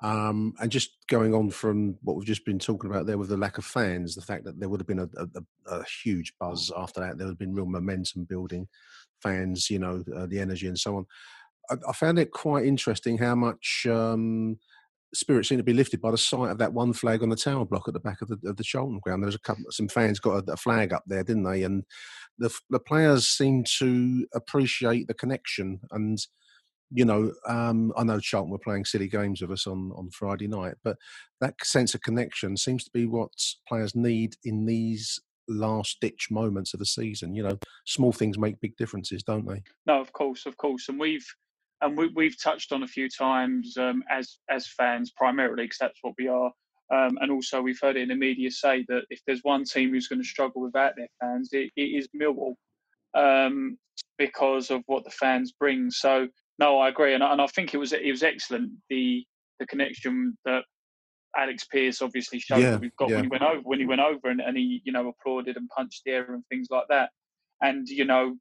[0.01, 3.37] Um, and just going on from what we've just been talking about there with the
[3.37, 6.71] lack of fans, the fact that there would have been a, a, a huge buzz
[6.77, 8.69] after that, there would have been real momentum building,
[9.21, 11.07] fans, you know, uh, the energy and so on.
[11.70, 14.59] I, I, found it quite interesting how much um,
[15.14, 17.64] spirits seem to be lifted by the sight of that one flag on the tower
[17.64, 19.22] block at the back of the, of the ground.
[19.22, 21.62] There was a couple, some fans got a, a flag up there, didn't they?
[21.62, 21.85] And
[22.38, 25.81] the the players seemed to appreciate the connection.
[25.90, 26.18] And
[26.90, 30.48] you know, um, I know Charlton were playing silly games with us on on Friday
[30.48, 30.96] night, but
[31.40, 33.33] that sense of connection seems to be what
[33.66, 37.35] players need in these last ditch moments of the season.
[37.35, 39.62] You know, small things make big differences, don't they?
[39.87, 41.26] No, of course, of course, and we've
[41.81, 45.99] and we, we've touched on a few times um, as as fans primarily because that's
[46.03, 46.51] what we are.
[46.91, 49.91] Um, and also, we've heard it in the media say that if there's one team
[49.91, 52.55] who's going to struggle without their fans, it, it is Millwall
[53.14, 53.77] um,
[54.17, 55.91] because of what the fans bring.
[55.91, 59.25] So, no, I agree, and, and I think it was it was excellent the
[59.61, 60.64] the connection that
[61.37, 63.17] Alex Pearce obviously showed Yeah, that we've got yeah.
[63.17, 65.69] when he went over when he went over and, and he you know applauded and
[65.77, 67.11] punched the air and things like that.
[67.61, 68.37] And you know,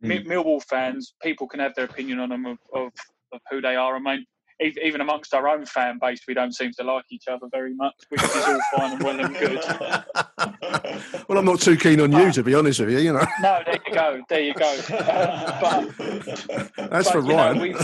[0.00, 2.92] Mi- Millwall fans, people can have their opinion on them of, of,
[3.32, 3.96] of who they are.
[3.96, 4.24] I mean,
[4.60, 7.94] even amongst our own fan base, we don't seem to like each other very much,
[8.08, 9.62] which is all fine and well and good.
[11.28, 12.98] Well, I'm not too keen on you, to be honest with you.
[12.98, 14.70] You know, No, there you go, there you go.
[14.88, 17.58] Um, but that's but, for know, Ryan.
[17.60, 17.74] we-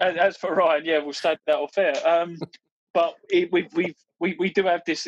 [0.00, 1.94] as, as for Ryan, yeah, we'll stay that off air.
[2.06, 2.36] Um,
[2.92, 5.06] but it, we've, we've, we we do have this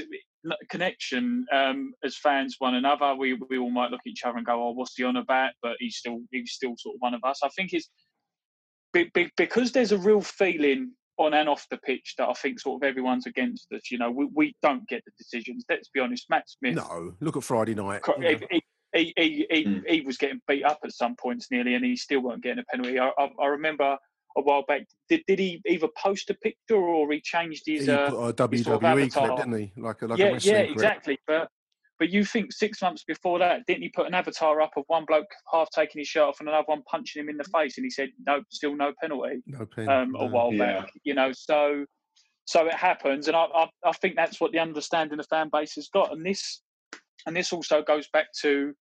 [0.71, 3.15] connection um, as fans one another.
[3.15, 5.53] We we all might look at each other and go, "Oh, what's he on about?"
[5.63, 7.41] But he's still he's still sort of one of us.
[7.43, 7.89] I think it's
[8.93, 12.59] be, be, because there's a real feeling on and off the pitch that I think
[12.59, 13.91] sort of everyone's against us.
[13.91, 15.65] You know, we, we don't get the decisions.
[15.69, 16.27] Let's be honest.
[16.31, 18.03] Matt Smith, no, look at Friday night.
[18.03, 18.47] cr- you know.
[18.51, 21.95] he, he, he, he, he was getting beat up at some points nearly, and he
[21.97, 22.99] still weren't getting a penalty.
[22.99, 23.97] I, I, I remember
[24.37, 24.83] a while back.
[25.09, 27.87] Did, did he either post a picture or he changed his?
[27.87, 29.37] He uh, put a his sort of WWE clip, avatar?
[29.37, 29.73] didn't he?
[29.77, 30.75] Like a like a yeah, wrestling yeah, clip.
[30.75, 31.19] exactly.
[31.27, 31.49] But
[31.99, 35.05] but you think six months before that, didn't he put an avatar up of one
[35.07, 37.85] bloke half taking his shirt off and another one punching him in the face, and
[37.85, 39.89] he said, "No, still no penalty." No pen.
[39.89, 40.81] Um, a while Yeah.
[40.81, 41.85] back, you know, so
[42.47, 45.75] so it happens, and I, I I think that's what the understanding the fan base
[45.75, 46.63] has got, and this
[47.27, 48.75] and this also goes back to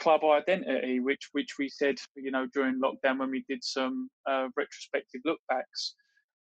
[0.00, 4.48] club identity, which which we said, you know, during lockdown when we did some uh,
[4.56, 5.92] retrospective lookbacks.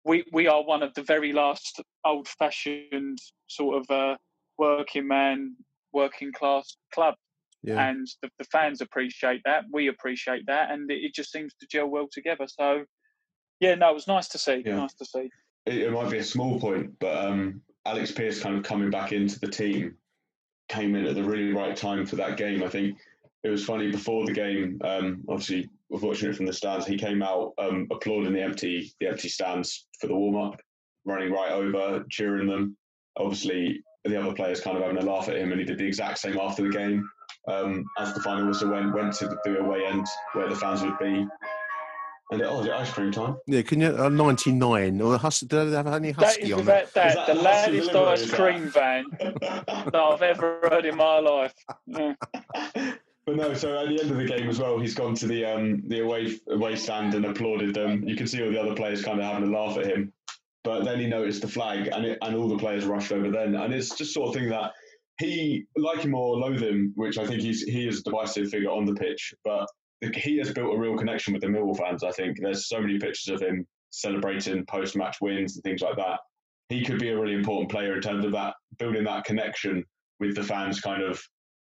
[0.05, 4.17] We we are one of the very last old fashioned sort of uh,
[4.59, 5.57] working man,
[5.93, 7.15] working class club,
[7.63, 7.89] Yeah.
[7.89, 9.65] and the, the fans appreciate that.
[9.73, 12.47] We appreciate that, and it, it just seems to gel well together.
[12.49, 12.85] So,
[13.61, 14.63] yeah, no, it was nice to see.
[14.65, 14.77] Yeah.
[14.77, 15.29] Nice to see.
[15.67, 19.13] it, it might be a small point, but um, Alex Pearce kind of coming back
[19.13, 19.97] into the team
[20.69, 22.63] came in at the really right time for that game.
[22.63, 22.97] I think
[23.43, 24.81] it was funny before the game.
[24.85, 26.87] Um, obviously, we're watching it from the stands.
[26.87, 30.61] He came out um, applauding the empty the empty stands for the warm up,
[31.05, 32.77] running right over, cheering them.
[33.17, 35.87] Obviously, the other players kind of having a laugh at him, and he did the
[35.87, 37.09] exact same after the game.
[37.49, 40.99] Um, as the final whistle went, went to the away end where the fans would
[40.99, 41.27] be.
[42.33, 43.39] And oh, is it ice cream time?
[43.47, 43.89] Yeah, can you?
[43.89, 46.87] Uh, 99 or hus- do they have any husky is on that?
[46.87, 50.97] without that, Is that the Husky loudest ice cream van that I've ever heard in
[50.97, 51.55] my life.
[51.87, 52.15] Yeah.
[53.31, 55.45] But no, so at the end of the game as well, he's gone to the
[55.45, 58.03] um, the away away stand and applauded them.
[58.03, 60.13] You can see all the other players kind of having a laugh at him.
[60.65, 63.55] But then he noticed the flag, and it, and all the players rushed over then.
[63.55, 64.73] And it's just sort of thing that
[65.21, 68.69] he, like him or loathe him, which I think he's he is a divisive figure
[68.69, 69.69] on the pitch, but
[70.13, 72.03] he has built a real connection with the Millwall fans.
[72.03, 75.95] I think there's so many pictures of him celebrating post match wins and things like
[75.99, 76.19] that.
[76.69, 79.85] He could be a really important player in terms of that building that connection
[80.19, 81.23] with the fans, kind of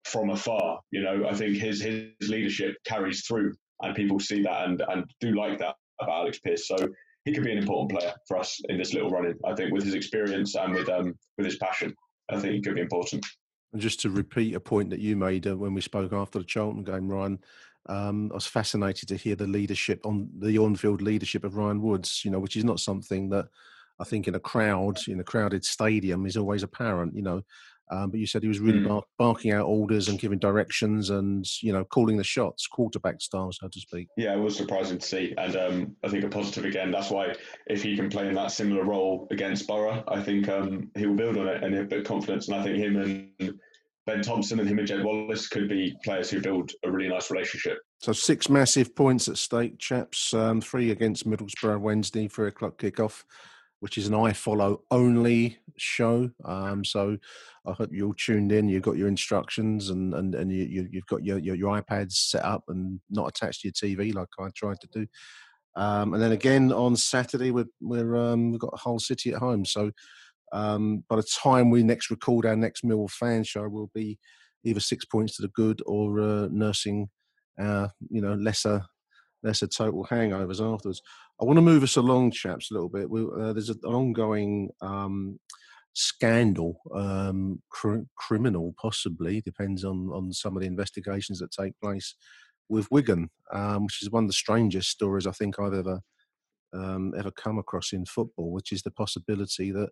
[0.04, 0.80] from afar.
[0.90, 5.04] You know, I think his his leadership carries through, and people see that and and
[5.20, 6.68] do like that about Alex Pearce.
[6.68, 6.76] So
[7.24, 9.38] he could be an important player for us in this little run-in.
[9.46, 11.94] I think with his experience and with um with his passion,
[12.30, 13.24] I think he could be important.
[13.72, 16.44] And just to repeat a point that you made uh, when we spoke after the
[16.44, 17.40] Charlton game, Ryan,
[17.86, 22.24] um, I was fascinated to hear the leadership on the on-field leadership of Ryan Woods.
[22.24, 23.46] You know, which is not something that
[23.98, 27.16] I think in a crowd, in a crowded stadium, is always apparent.
[27.16, 27.42] You know,
[27.94, 28.88] um, but you said he was really Mm.
[28.88, 33.52] bark, barking out orders and giving directions and you know calling the shots, quarterback style,
[33.52, 34.08] so to speak.
[34.16, 36.90] Yeah, it was surprising to see, and um, I think a positive again.
[36.90, 37.34] That's why
[37.66, 41.14] if he can play in that similar role against Boro, I think um, he will
[41.14, 42.48] build on it and have a bit of confidence.
[42.48, 43.58] And I think him and
[44.06, 47.30] Ben Thompson and him and Jed Wallace could be players who build a really nice
[47.30, 47.78] relationship.
[48.00, 50.34] So six massive points at stake, chaps.
[50.34, 53.24] Um, three against Middlesbrough Wednesday, three o'clock kickoff,
[53.84, 56.30] which is an iFollow only show.
[56.46, 57.18] Um, so
[57.66, 58.66] I hope you're all tuned in.
[58.66, 62.12] You've got your instructions and and, and you, you, you've got your, your your iPads
[62.12, 65.06] set up and not attached to your TV like I tried to do.
[65.76, 69.40] Um, and then again on Saturday, we're, we're um, we've got a Hull City at
[69.40, 69.66] home.
[69.66, 69.90] So
[70.50, 74.18] um, by the time we next record our next Millwall fan show, we'll be
[74.64, 77.10] either six points to the good or uh, nursing
[77.58, 78.86] our you know lesser
[79.44, 81.02] That's a total hangovers afterwards.
[81.40, 83.08] I want to move us along, chaps, a little bit.
[83.08, 85.38] We, uh, there's an ongoing um,
[85.92, 92.16] scandal, um, cr- criminal possibly, depends on, on some of the investigations that take place
[92.70, 96.00] with Wigan, um, which is one of the strangest stories I think I've ever
[96.72, 99.90] um, ever come across in football, which is the possibility that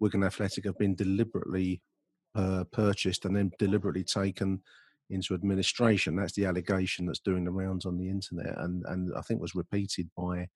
[0.00, 1.80] Wigan Athletic have been deliberately
[2.34, 4.60] uh, purchased and then deliberately taken
[5.14, 6.16] into administration.
[6.16, 9.54] That's the allegation that's doing the rounds on the internet, and and I think was
[9.54, 10.48] repeated by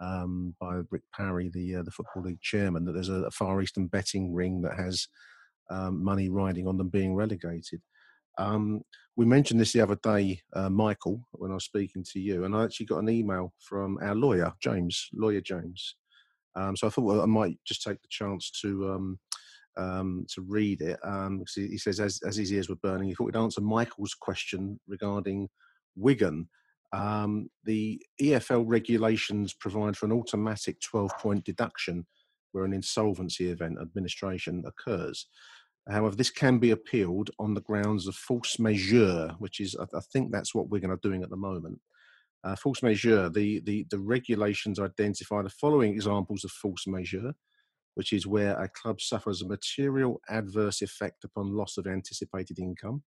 [0.00, 3.62] um, by Rick Parry, the uh, the football league chairman, that there's a, a Far
[3.62, 5.06] Eastern betting ring that has
[5.70, 7.80] um, money riding on them being relegated.
[8.38, 8.82] Um,
[9.16, 12.56] we mentioned this the other day, uh, Michael, when I was speaking to you, and
[12.56, 15.96] I actually got an email from our lawyer, James, lawyer James.
[16.54, 18.90] Um, so I thought well, I might just take the chance to
[19.76, 20.98] um, to read it.
[21.04, 24.14] Um, he, he, says, as, as, his ears were burning, he thought he'd answer Michael's
[24.14, 25.48] question regarding
[25.96, 26.48] Wigan.
[26.92, 32.06] Um, the EFL regulations provide for an automatic 12 point deduction
[32.52, 35.26] where an insolvency event administration occurs.
[35.88, 40.30] However, this can be appealed on the grounds of force majeure, which is, I, think
[40.30, 41.80] that's what Wigan are doing at the moment.
[42.44, 47.32] Uh, force majeure, the, the, the regulations identify the following examples of force majeure,
[47.94, 53.02] which is where a club suffers a material adverse effect upon loss of anticipated income,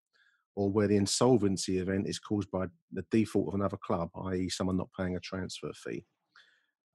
[0.55, 4.77] or where the insolvency event is caused by the default of another club, i.e., someone
[4.77, 6.05] not paying a transfer fee.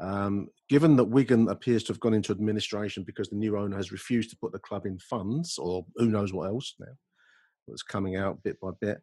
[0.01, 3.93] Um, given that Wigan appears to have gone into administration because the new owner has
[3.93, 6.93] refused to put the club in funds, or who knows what else now,
[7.69, 8.99] that's coming out bit by bit,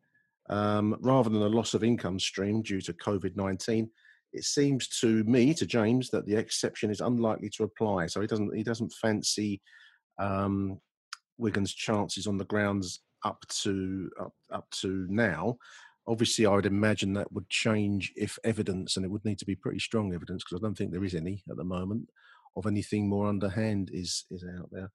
[0.49, 3.89] um, rather than a loss of income stream due to COVID 19,
[4.34, 8.07] it seems to me, to James, that the exception is unlikely to apply.
[8.07, 9.61] So he doesn't he doesn't fancy
[10.19, 10.80] um,
[11.38, 15.57] Wigan's chances on the grounds up to up, up to now
[16.07, 19.55] obviously i would imagine that would change if evidence and it would need to be
[19.55, 22.07] pretty strong evidence because i don't think there is any at the moment
[22.55, 24.91] of anything more underhand is is out there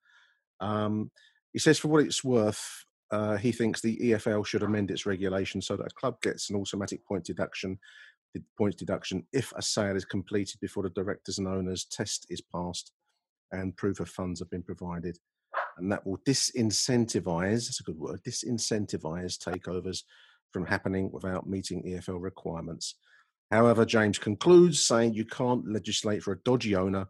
[0.60, 1.10] um,
[1.52, 5.60] he says for what it's worth uh, he thinks the efl should amend its regulation
[5.60, 7.78] so that a club gets an automatic point deduction
[8.56, 12.92] points deduction if a sale is completed before the directors and owners test is passed
[13.52, 15.18] and proof of funds have been provided
[15.78, 20.04] and that will disincentivize that's a good word disincentivize takeovers
[20.52, 22.96] from happening without meeting EFL requirements.
[23.50, 27.06] However, James concludes saying you can't legislate for a dodgy owner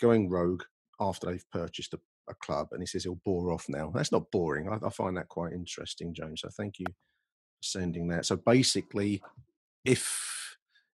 [0.00, 0.62] going rogue
[1.00, 2.68] after they've purchased a, a club.
[2.72, 3.92] And he says he'll bore off now.
[3.94, 4.68] That's not boring.
[4.68, 6.40] I, I, find that quite interesting, James.
[6.40, 8.26] So thank you for sending that.
[8.26, 9.22] So basically,
[9.84, 10.43] if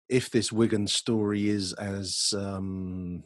[0.09, 3.23] if this Wigan story is as um,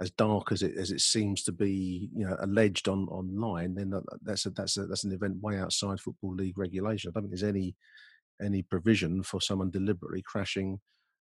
[0.00, 3.92] as dark as it as it seems to be, you know, alleged on online, then
[4.22, 7.10] that's a, that's a, that's an event way outside football league regulation.
[7.10, 7.74] I don't think there's any
[8.42, 10.78] any provision for someone deliberately crashing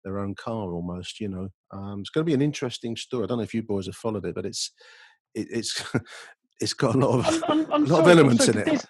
[0.04, 1.20] their own car almost.
[1.20, 3.24] You know, um, it's going to be an interesting story.
[3.24, 4.72] I don't know if you boys have followed it, but it's
[5.34, 5.84] it, it's
[6.62, 8.66] it's got a lot of I'm, I'm, I'm a lot sorry, of elements in it.
[8.66, 8.86] There's,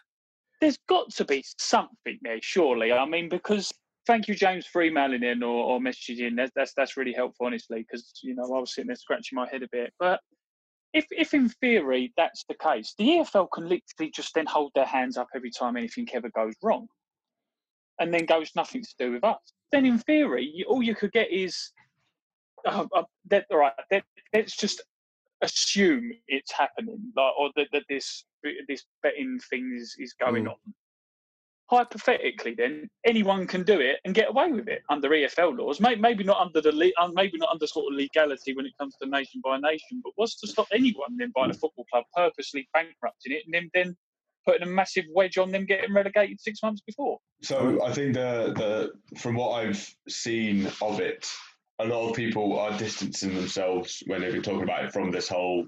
[0.59, 2.91] there's got to be something there, surely.
[2.91, 3.71] I mean, because
[4.09, 6.35] thank you, James, for emailing in or, or messaging in.
[6.35, 9.47] That's, that's that's really helpful, honestly, because you know I was sitting there scratching my
[9.47, 9.93] head a bit.
[9.99, 10.19] But
[10.93, 14.87] if if in theory that's the case, the EFL can literally just then hold their
[14.87, 16.87] hands up every time anything ever goes wrong,
[17.99, 19.39] and then goes nothing to do with us.
[19.71, 21.71] Then in theory, you, all you could get is
[22.65, 23.73] uh, uh, that all right.
[23.91, 24.03] That,
[24.33, 24.81] let's just
[25.41, 28.25] assume it's happening, like, or that, that this
[28.67, 30.49] this betting thing is, is going mm.
[30.49, 30.73] on
[31.69, 35.79] hypothetically, then anyone can do it and get away with it under EFL laws.
[35.79, 39.07] Maybe not under the uh, maybe not under sort of legality when it comes to
[39.07, 40.01] nation by nation.
[40.03, 43.69] But what's to stop anyone then buying a football club purposely bankrupting it and then
[43.73, 43.95] then
[44.45, 47.19] putting a massive wedge on them getting relegated six months before?
[47.43, 51.29] So I think the the from what I've seen of it,
[51.77, 55.29] a lot of people are distancing themselves when they've been talking about it from this
[55.29, 55.67] whole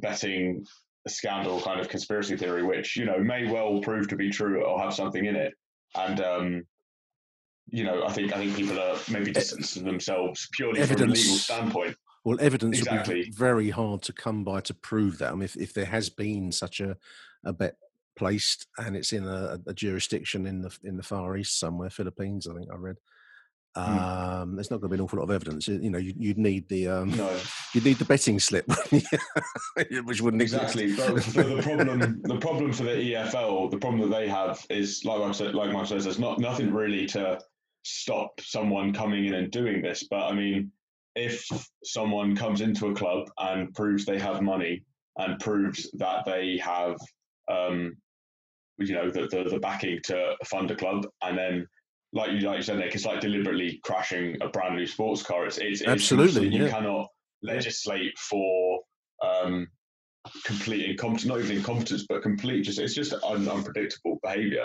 [0.00, 0.66] betting
[1.10, 4.80] scandal kind of conspiracy theory, which you know may well prove to be true or
[4.80, 5.52] have something in it.
[5.94, 6.62] And um,
[7.68, 11.14] you know, I think I think people are maybe distancing themselves purely evidence, from a
[11.14, 11.96] legal standpoint.
[12.24, 13.14] Well, evidence exactly.
[13.16, 15.32] will be very hard to come by to prove that.
[15.32, 16.96] I mean, if, if there has been such a,
[17.44, 17.74] a bet
[18.16, 22.46] placed and it's in a, a, jurisdiction in the in the Far East somewhere, Philippines,
[22.46, 22.96] I think I read.
[23.74, 25.66] Um, there's not going to be an awful lot of evidence.
[25.66, 27.34] You know, you, would need the um, no.
[27.72, 28.66] you'd need the betting slip,
[30.04, 30.94] which wouldn't exactly.
[30.94, 35.22] But, the problem, the problem for the EFL, the problem that they have is, like
[35.22, 37.40] I said, like Mike says, there's not nothing really to
[37.82, 40.04] stop someone coming in and doing this.
[40.04, 40.70] But I mean,
[41.14, 41.46] if
[41.82, 44.84] someone comes into a club and proves they have money
[45.16, 46.96] and proves that they have,
[47.50, 47.96] um,
[48.76, 51.66] you know, the, the the backing to fund a club, and then
[52.12, 55.46] like you like you said, Nick, it's like deliberately crashing a brand new sports car.
[55.46, 56.70] It's, it's absolutely it's, you yeah.
[56.70, 57.08] cannot
[57.42, 58.80] legislate for
[59.24, 59.66] um,
[60.44, 64.64] complete incompetence, not even incompetence, but complete just it's just un, unpredictable behaviour.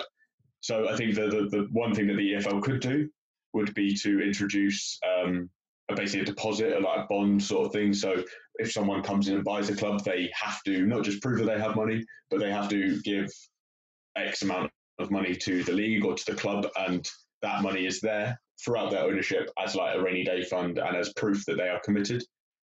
[0.62, 3.10] So I think the, the, the one thing that the EFL could do
[3.54, 5.50] would be to introduce um,
[5.89, 7.93] a, basically a deposit, a, like a bond sort of thing.
[7.93, 8.24] So
[8.56, 11.45] if someone comes in and buys a club, they have to not just prove that
[11.45, 13.30] they have money, but they have to give
[14.18, 17.08] X amount of money to the league or to the club, and
[17.42, 21.14] that money is there throughout their ownership as like a rainy day fund and as
[21.14, 22.24] proof that they are committed.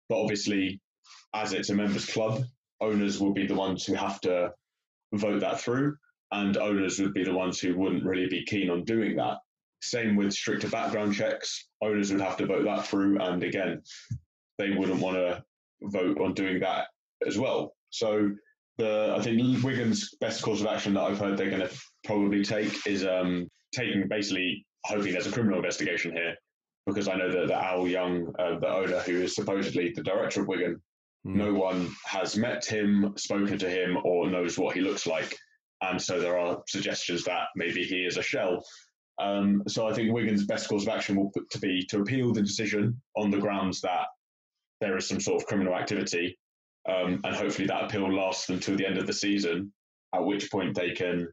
[0.09, 0.81] But obviously,
[1.35, 2.45] as it's a members club,
[2.81, 4.53] owners will be the ones who have to
[5.15, 5.97] vote that through,
[6.33, 9.39] and owners would be the ones who wouldn't really be keen on doing that.
[9.83, 13.83] Same with stricter background checks, owners would have to vote that through, and again,
[14.59, 15.45] they wouldn't want to
[15.83, 16.89] vote on doing that
[17.27, 17.75] as well.
[17.91, 18.31] So
[18.79, 22.43] the I think Wigan's best course of action that I've heard they're going to probably
[22.43, 26.35] take is um, taking basically hoping there's a criminal investigation here
[26.87, 30.43] because I know that, that Au Yeung, uh, the owner who is supposedly the director
[30.43, 30.81] of Wigan,
[31.27, 31.35] mm.
[31.35, 35.37] no one has met him, spoken to him, or knows what he looks like.
[35.83, 38.65] And so there are suggestions that maybe he is a shell.
[39.21, 42.43] Um, so I think Wigan's best course of action will to be to appeal the
[42.43, 44.07] decision on the grounds that
[44.81, 46.39] there is some sort of criminal activity,
[46.89, 49.73] um, and hopefully that appeal lasts until the end of the season,
[50.15, 51.29] at which point they can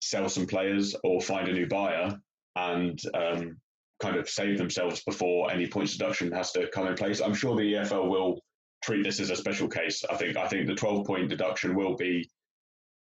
[0.00, 2.18] sell some players or find a new buyer
[2.56, 3.56] and um,
[4.00, 7.20] kind of save themselves before any points deduction has to come in place.
[7.20, 8.40] I'm sure the EFL will
[8.82, 10.02] treat this as a special case.
[10.10, 12.28] I think I think the 12 point deduction will be,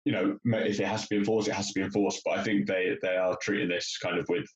[0.05, 2.21] you know, if it has to be enforced, it has to be enforced.
[2.25, 4.47] But I think they they are treating this kind of with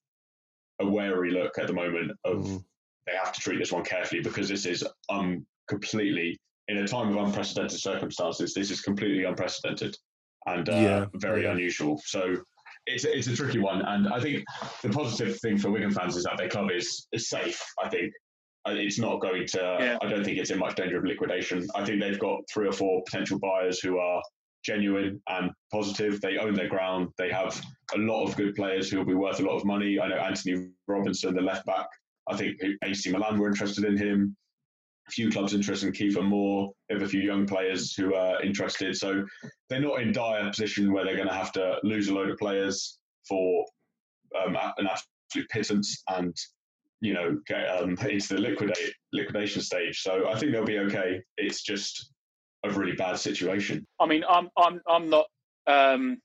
[0.79, 2.63] a wary look at the moment of mm.
[3.05, 7.15] they have to treat this one carefully because this is um completely in a time
[7.15, 8.53] of unprecedented circumstances.
[8.53, 9.95] This is completely unprecedented
[10.47, 11.05] and uh, yeah.
[11.15, 11.51] very yeah.
[11.51, 12.01] unusual.
[12.05, 12.35] So
[12.87, 14.43] it's it's a tricky one, and I think
[14.81, 17.63] the positive thing for Wigan fans is that their club is is safe.
[17.83, 18.11] I think
[18.65, 19.77] it's not going to.
[19.79, 19.97] Yeah.
[20.01, 21.67] I don't think it's in much danger of liquidation.
[21.75, 24.21] I think they've got three or four potential buyers who are
[24.63, 26.21] genuine and positive.
[26.21, 27.09] They own their ground.
[27.17, 27.59] They have
[27.95, 29.99] a lot of good players who will be worth a lot of money.
[29.99, 31.87] I know Antonee Robinson, the left back.
[32.29, 34.35] I think AC Milan were interested in him
[35.11, 36.71] few clubs interested in Kiefer Moore.
[36.87, 38.95] They have a few young players who are interested.
[38.95, 39.25] So
[39.69, 42.37] they're not in dire position where they're going to have to lose a load of
[42.37, 43.65] players for
[44.43, 46.35] um, an absolute pittance and
[47.01, 50.01] you know get um, into the liquidate liquidation stage.
[50.01, 51.21] So I think they'll be okay.
[51.37, 52.11] It's just
[52.63, 53.85] a really bad situation.
[53.99, 55.25] I mean, I'm I'm I'm not
[55.67, 56.17] um,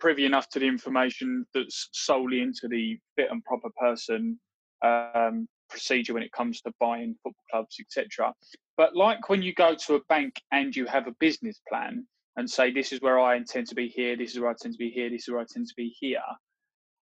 [0.00, 4.40] privy enough to the information that's solely into the fit and proper person
[4.82, 8.34] um, procedure when it comes to buying football clubs, etc.
[8.76, 12.06] But like when you go to a bank and you have a business plan
[12.36, 14.16] and say, "This is where I intend to be here.
[14.16, 15.10] This is where I intend to be here.
[15.10, 16.22] This is where I intend to be here,"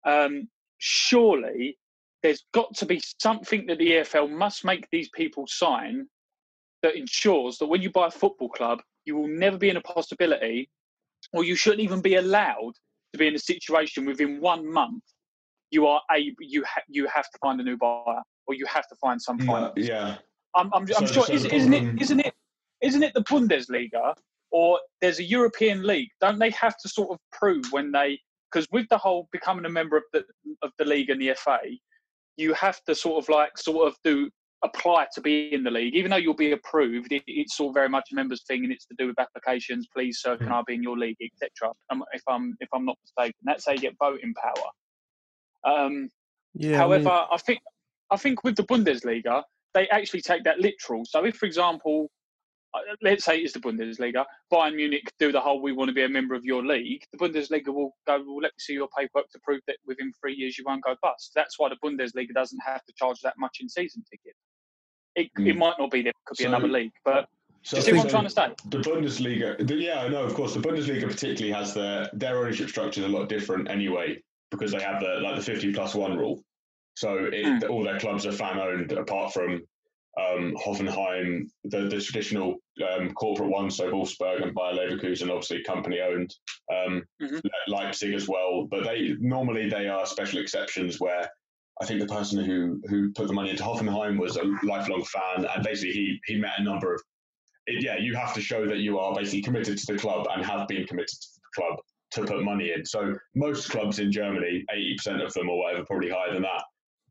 [0.04, 0.48] um,
[0.78, 1.78] surely
[2.22, 6.06] there's got to be something that the EFL must make these people sign
[6.82, 9.82] that ensures that when you buy a football club, you will never be in a
[9.82, 10.70] possibility,
[11.32, 12.72] or you shouldn't even be allowed
[13.12, 15.02] to be in a situation within one month
[15.74, 18.86] you are able you ha- you have to find a new buyer or you have
[18.88, 19.72] to find some finance.
[19.76, 20.16] yeah,
[20.54, 21.24] I'm, I'm, I'm sure.
[21.24, 22.00] So is, isn't it?
[22.00, 22.34] Isn't it?
[22.82, 24.14] Isn't it the Bundesliga
[24.50, 26.10] or there's a European league?
[26.20, 28.18] Don't they have to sort of prove when they?
[28.52, 30.24] Because with the whole becoming a member of the
[30.62, 31.58] of the league and the FA,
[32.36, 34.30] you have to sort of like sort of do
[34.64, 37.12] apply to be in the league, even though you'll be approved.
[37.12, 39.86] It, it's all very much a members thing, and it's to do with applications.
[39.94, 40.52] Please, sir, can mm.
[40.52, 41.72] I be in your league, etc.
[42.12, 45.76] if I'm if I'm not mistaken, that's how you get voting power.
[45.76, 46.10] Um,
[46.54, 47.26] yeah, however, I, mean...
[47.32, 47.60] I think
[48.14, 49.42] I think with the Bundesliga,
[49.74, 51.04] they actually take that literal.
[51.04, 52.08] So if, for example,
[52.72, 56.04] uh, let's say it's the Bundesliga, Bayern Munich do the whole "we want to be
[56.04, 59.28] a member of your league," the Bundesliga will go, "Well, let me see your paperwork
[59.30, 62.60] to prove that within three years you won't go bust." That's why the Bundesliga doesn't
[62.64, 64.34] have to charge that much in season ticket.
[65.16, 65.48] It, mm.
[65.48, 67.28] it might not be there; it could be so, another league, but.
[67.62, 68.48] So you see what I'm trying to say?
[68.68, 70.22] The Bundesliga, the, yeah, no.
[70.22, 74.22] Of course, the Bundesliga particularly has their their ownership structure is a lot different anyway
[74.50, 76.44] because they have the like the 50 plus one rule.
[76.94, 77.70] So it, mm.
[77.70, 79.62] all their clubs are fan owned, apart from
[80.18, 82.56] um, Hoffenheim, the, the traditional
[82.88, 86.34] um, corporate ones, so Wolfsburg and Bayer Leverkusen, obviously company owned,
[86.72, 87.38] um, mm-hmm.
[87.68, 88.66] Leipzig as well.
[88.70, 91.28] But they normally they are special exceptions where
[91.82, 95.46] I think the person who who put the money into Hoffenheim was a lifelong fan,
[95.46, 97.02] and basically he he met a number of.
[97.66, 100.44] It, yeah, you have to show that you are basically committed to the club and
[100.44, 101.78] have been committed to the club
[102.12, 102.84] to put money in.
[102.84, 104.64] So most clubs in Germany,
[105.06, 106.62] 80% of them or whatever, probably higher than that,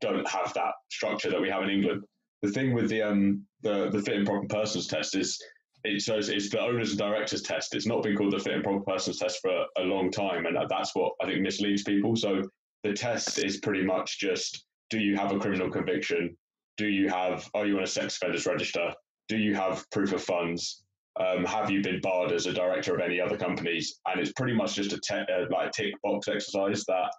[0.04, 2.02] don't have that structure that we have in England.
[2.42, 5.38] The thing with the um the, the fit and proper persons test is
[5.84, 7.74] it it's the owners and directors test.
[7.74, 10.46] It's not been called the fit and proper persons test for a, a long time,
[10.46, 12.16] and that's what I think misleads people.
[12.16, 12.42] So
[12.84, 16.36] the test is pretty much just do you have a criminal conviction?
[16.76, 18.92] Do you have, are you on a sex offenders register?
[19.28, 20.84] Do you have proof of funds?
[21.18, 24.00] Um, have you been barred as a director of any other companies?
[24.06, 27.10] And it's pretty much just a te- uh, like tick box exercise that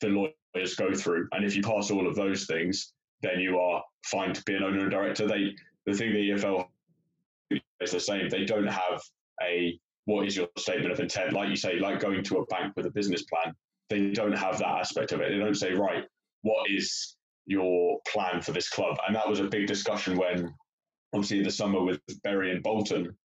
[0.00, 1.28] the lawyers go through.
[1.32, 2.92] And if you pass all of those things,
[3.22, 5.26] then you are fine to be an owner and director.
[5.26, 5.54] They
[5.86, 6.66] the thing the EFL
[7.80, 8.28] is the same.
[8.28, 9.00] They don't have
[9.42, 12.74] a what is your statement of intent, like you say, like going to a bank
[12.76, 13.54] with a business plan.
[13.88, 15.30] They don't have that aspect of it.
[15.30, 16.04] They don't say, right,
[16.42, 17.16] what is
[17.46, 18.96] your plan for this club?
[19.06, 20.54] And that was a big discussion when,
[21.14, 23.16] obviously, in the summer with Bury and Bolton,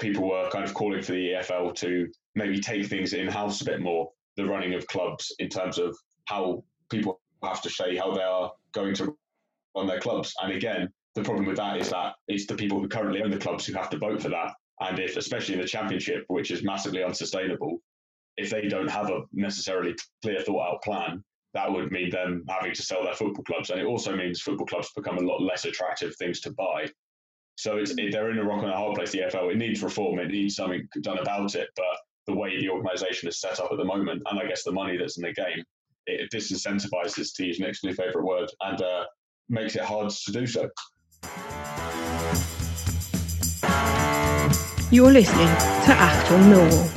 [0.00, 3.64] people were kind of calling for the EFL to maybe take things in house a
[3.64, 5.96] bit more, the running of clubs in terms of
[6.26, 9.16] how people have to say how they are going to
[9.76, 10.34] run their clubs.
[10.42, 13.38] And again, the problem with that is that it's the people who currently own the
[13.38, 14.52] clubs who have to vote for that.
[14.80, 17.78] And if, especially in the championship, which is massively unsustainable,
[18.36, 21.22] if they don't have a necessarily clear thought out plan,
[21.54, 23.70] that would mean them having to sell their football clubs.
[23.70, 26.86] And it also means football clubs become a lot less attractive things to buy.
[27.56, 29.52] So it's, it, they're in a rock and a hard place, the EFL.
[29.52, 31.68] It needs reform, it needs something done about it.
[31.76, 31.96] But
[32.26, 34.96] the way the organisation is set up at the moment, and I guess the money
[34.96, 35.62] that's in the game,
[36.06, 39.04] it disincentivizes, to use Nick's new favourite word, and uh,
[39.48, 40.68] makes it hard to do so.
[44.90, 46.90] You're listening to Achtung Millwall.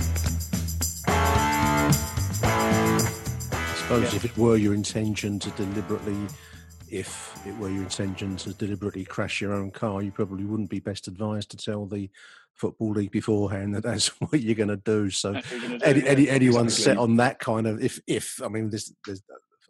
[3.54, 6.18] I suppose if it were your intention to deliberately,
[6.90, 10.80] if it were your intention to deliberately crash your own car, you probably wouldn't be
[10.80, 12.10] best advised to tell the
[12.58, 15.10] football league beforehand that that's what you're going to do.
[15.10, 18.70] So, do, any, yeah, any, anyone set on that kind of, if, if I mean,
[18.70, 19.22] this, there's,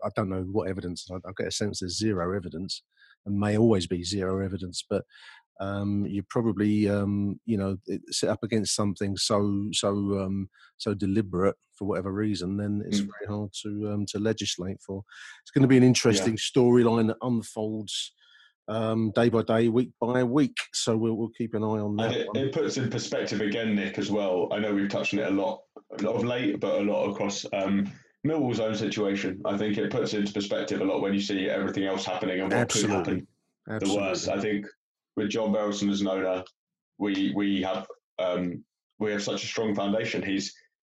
[0.03, 1.07] I don't know what evidence.
[1.11, 2.83] I, I get a sense there's zero evidence,
[3.25, 5.03] and may always be zero evidence, but
[5.59, 7.77] um, you probably um, you know
[8.11, 13.09] set up against something so so um, so deliberate for whatever reason, then it's Mm.
[13.19, 15.03] very hard to um, to legislate for.
[15.41, 18.13] It's going to be an interesting storyline that unfolds
[18.67, 20.57] um, day by day, week by week.
[20.73, 23.97] So we'll, we'll keep an eye on that it, it puts in perspective again, Nick,
[23.97, 24.49] as well.
[24.51, 25.61] I know we've touched on it a lot,
[25.99, 27.91] a lot of late, but a lot across um,
[28.25, 29.41] Millwall's own situation.
[29.45, 32.51] I think it puts into perspective a lot when you see everything else happening and
[32.51, 32.97] what Absolutely.
[32.97, 33.27] could
[33.67, 33.89] happen.
[33.89, 34.29] The worst.
[34.29, 34.65] I think
[35.15, 36.43] with John Berylson as an owner,
[36.97, 37.87] we we have
[38.19, 38.63] um,
[38.99, 40.23] we have such a strong foundation.
[40.23, 40.53] He's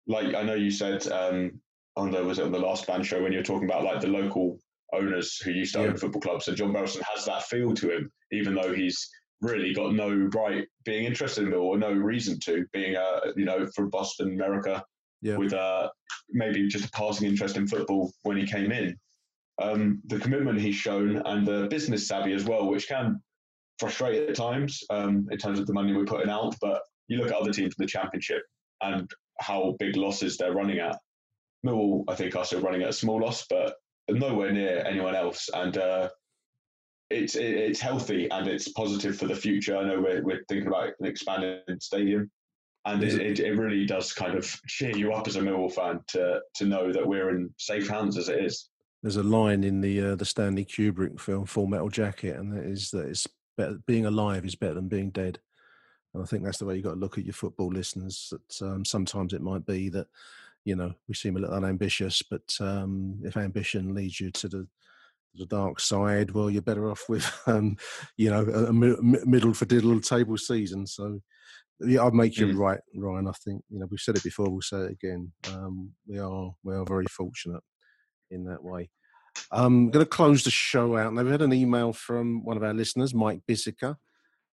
[0.08, 1.60] like I know you said um,
[1.96, 4.02] on the was it on the last band show when you were talking about like
[4.02, 4.60] the local
[4.94, 5.88] owners who used to Yeah.
[5.88, 6.46] own football clubs.
[6.46, 9.10] So John Berylson has that feel to him, even though he's
[9.42, 13.66] really got no right being interested in or no reason to being a you know
[13.76, 14.84] from Boston, America,
[15.22, 15.38] Yeah.
[15.38, 15.90] with uh,
[16.30, 18.98] maybe just a passing interest in football when he came in.
[19.62, 23.22] Um, the commitment he's shown and the business savvy as well, which can
[23.78, 26.56] frustrate at times um, in terms of the money we're putting out.
[26.62, 28.42] But you look at other teams in the championship
[28.82, 29.10] and
[29.40, 30.98] how big losses they're running at.
[31.66, 33.76] Millwall, I think, are still running at a small loss, but
[34.12, 35.50] nowhere near anyone else.
[35.54, 36.10] And uh,
[37.10, 39.78] it's it's healthy and it's positive for the future.
[39.78, 42.30] I know we're we're thinking about an expanded stadium,
[42.86, 46.02] and it, it- it, really does kind of cheer you up as a Millwall fan
[46.10, 48.70] to to know that we're in safe hands as it is.
[49.02, 52.66] There's a line in the uh, the Stanley Kubrick film Full Metal Jacket, and that
[52.66, 55.40] is that it's better, being alive is better than being dead.
[56.14, 58.32] And I think that's the way you got to look at your football listeners.
[58.32, 60.08] That um, sometimes it might be that
[60.66, 64.68] you know we seem a little unambitious, but um, if ambition leads you to the
[65.36, 67.78] the dark side, well, you're better off with um,
[68.18, 70.86] you know a, a mi- mi- middle for diddle table season.
[70.88, 71.20] So
[71.82, 72.58] yeah, I'd make you Mm.
[72.58, 73.28] right, Ryan.
[73.28, 75.32] I think you know we've said it before, we'll say it again.
[75.54, 77.64] Um, we are we are very fortunate
[78.32, 78.90] in that way.
[79.52, 81.14] I'm going to close the show out.
[81.14, 83.96] Now, we had an email from one of our listeners, Mike Bissiker.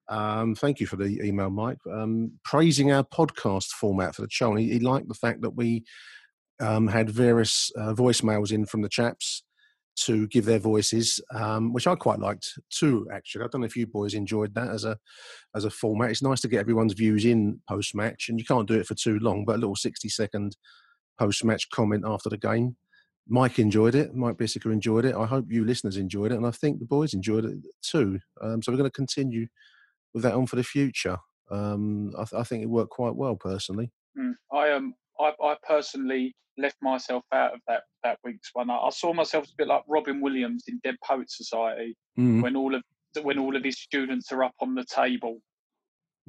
[0.08, 1.78] Um, thank you for the email, Mike.
[1.90, 4.50] Um, praising our podcast format for the show.
[4.50, 5.84] And he, he liked the fact that we
[6.60, 9.42] um, had various uh, voicemails in from the chaps
[9.96, 13.08] to give their voices, um, which I quite liked too.
[13.12, 14.98] Actually, I don't know if you boys enjoyed that as a
[15.54, 16.10] as a format.
[16.10, 18.94] It's nice to get everyone's views in post match, and you can't do it for
[18.94, 19.44] too long.
[19.46, 20.56] But a little sixty second
[21.18, 22.76] post match comment after the game.
[23.28, 24.14] Mike enjoyed it.
[24.14, 25.16] Mike Bissiker enjoyed it.
[25.16, 28.20] I hope you listeners enjoyed it, and I think the boys enjoyed it too.
[28.42, 29.46] Um, so we're going to continue
[30.14, 31.18] with that on for the future.
[31.50, 33.90] Um, I, th- I think it worked quite well personally.
[34.18, 34.32] Mm.
[34.52, 38.70] I um I, I personally left myself out of that that week's one.
[38.70, 42.42] I, I saw myself as a bit like Robin Williams in Dead Poet Society Mm.
[42.42, 42.82] when all of
[43.22, 45.38] when all of his students are up on the table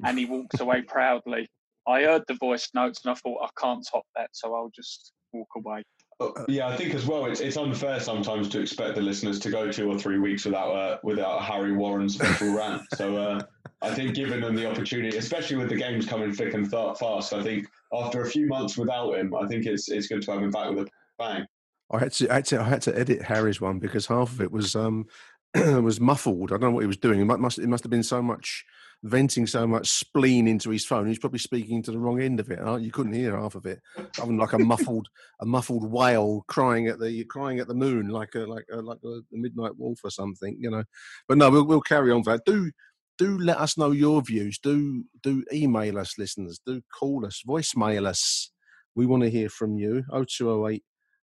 [0.04, 1.48] and he walks away proudly.
[1.86, 5.12] I heard the voice notes and I thought I can't top that, so I'll just
[5.32, 5.82] walk away.
[6.20, 9.50] Uh, yeah, I think as well, it's it's unfair sometimes to expect the listeners to
[9.50, 12.82] go two or three weeks without a without Harry Warren's special rant.
[12.94, 13.42] So uh,
[13.82, 17.32] I think giving them the opportunity, especially with the games coming thick and th- fast,
[17.32, 20.42] I think after a few months without him, I think it's it's good to have
[20.42, 21.46] him back with a bang.
[21.90, 24.40] I had to, I had to, I had to edit Harry's one because half of
[24.40, 25.06] it was um
[25.54, 26.50] was muffled.
[26.50, 27.20] I don't know what he was doing.
[27.20, 28.64] It must, it must have been so much
[29.04, 31.06] venting so much spleen into his phone.
[31.06, 32.58] He's probably speaking to the wrong end of it.
[32.82, 33.80] You couldn't hear half of it.
[34.20, 35.08] Other like a muffled,
[35.40, 38.98] a muffled whale crying at the crying at the moon, like a like a, like
[39.04, 40.84] a midnight wolf or something, you know.
[41.28, 42.44] But no, we'll, we'll carry on for that.
[42.44, 42.70] Do
[43.18, 44.58] do let us know your views.
[44.58, 46.60] Do do email us, listeners.
[46.64, 48.50] Do call us, voicemail us.
[48.94, 50.04] We want to hear from you.
[50.10, 50.82] 0208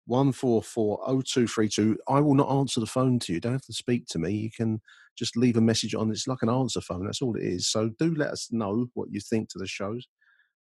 [0.06, 1.98] 144 0232.
[2.08, 3.40] I will not answer the phone to you.
[3.40, 4.32] Don't have to speak to me.
[4.32, 4.80] You can
[5.18, 6.10] just leave a message on.
[6.10, 7.04] It's like an answer phone.
[7.04, 7.68] That's all it is.
[7.68, 10.06] So do let us know what you think to the shows.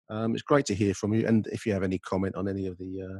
[0.10, 1.28] Um, it's great to hear from you.
[1.28, 3.20] And if you have any comment on any of the uh,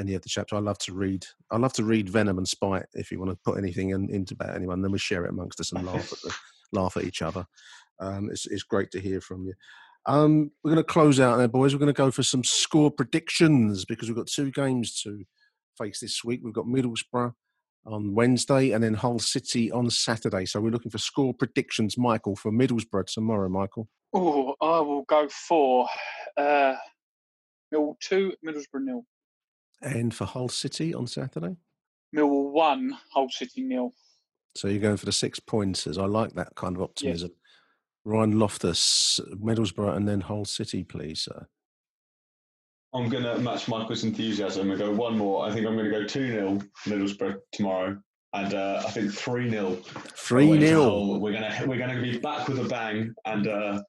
[0.00, 1.26] any of the chapters, I love to read.
[1.50, 2.86] I love to read Venom and Spite.
[2.94, 5.60] If you want to put anything in, into about anyone, then we share it amongst
[5.60, 6.34] us and laugh at the,
[6.72, 7.44] laugh at each other.
[8.00, 9.54] Um, it's it's great to hear from you.
[10.06, 11.74] Um, we're going to close out there, boys.
[11.74, 15.24] We're going to go for some score predictions because we've got two games to
[15.78, 16.40] face this week.
[16.42, 17.32] We've got Middlesbrough
[17.86, 20.46] on Wednesday and then Hull City on Saturday.
[20.46, 23.88] So we're looking for score predictions, Michael, for Middlesbrough tomorrow, Michael.
[24.12, 25.88] Oh, I will go for
[26.36, 26.74] uh,
[27.72, 29.04] Mill 2, Middlesbrough nil.
[29.82, 31.56] And for Hull City on Saturday?
[32.12, 33.92] Mill 1, Hull City nil.
[34.56, 35.98] So you're going for the six pointers.
[35.98, 37.32] I like that kind of optimism.
[38.04, 41.46] Ryan Loftus, Middlesbrough, and then Hull City, please, sir.
[42.94, 45.44] I'm going to match Michael's enthusiasm and go one more.
[45.44, 47.98] I think I'm going to go 2 0 Middlesbrough tomorrow.
[48.32, 49.74] And uh, I think 3 0.
[49.74, 51.18] 3 0.
[51.18, 53.82] We're going to we're gonna be back with a bang and uh,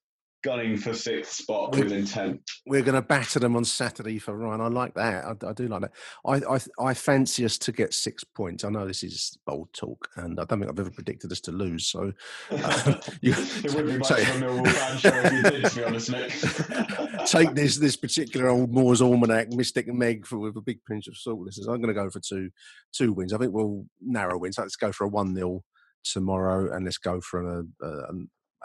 [0.45, 2.39] gunning for sixth spot we're, with intent.
[2.67, 4.61] We're going to batter them on Saturday for Ryan.
[4.61, 5.25] I like that.
[5.25, 5.93] I, I, do like that.
[6.23, 8.63] I, I I fancy us to get six points.
[8.63, 11.51] I know this is bold talk, and I don't think I've ever predicted us to
[11.51, 11.87] lose.
[11.87, 12.13] So
[12.51, 15.75] uh, you, it would be much of a Millwall fan show if you did, to
[15.75, 17.25] be honest, Nick.
[17.25, 21.17] take this this particular old Moore's Almanac, Mystic Meg, for with a big pinch of
[21.17, 21.43] salt.
[21.47, 21.65] This is.
[21.65, 22.51] I'm going to go for two
[22.93, 23.33] two wins.
[23.33, 24.59] I think we'll narrow wins.
[24.59, 25.63] Let's go for a one 0
[26.03, 28.13] tomorrow, and let's go for a, a,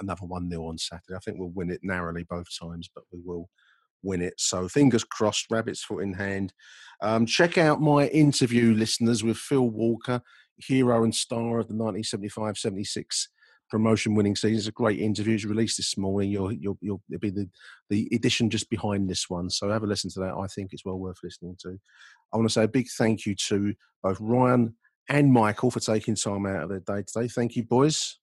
[0.01, 1.15] another 1 0 on Saturday.
[1.15, 3.49] I think we'll win it narrowly both times, but we will
[4.03, 4.35] win it.
[4.39, 6.53] So fingers crossed, rabbit's foot in hand.
[7.03, 10.23] Um, check out my interview, listeners, with Phil Walker,
[10.57, 13.29] hero and star of the 1975 76
[13.71, 14.59] promotion winning season.
[14.59, 15.35] It's a great interview.
[15.35, 16.31] It's released this morning.
[16.31, 17.49] You'll, you'll, you'll it'll be the,
[17.89, 19.49] the edition just behind this one.
[19.49, 20.35] So have a listen to that.
[20.35, 21.79] I think it's well worth listening to.
[22.33, 24.77] I want to say a big thank you to both Ryan
[25.09, 27.29] and Michael for taking time out of their day today.
[27.29, 28.20] Thank you, boys.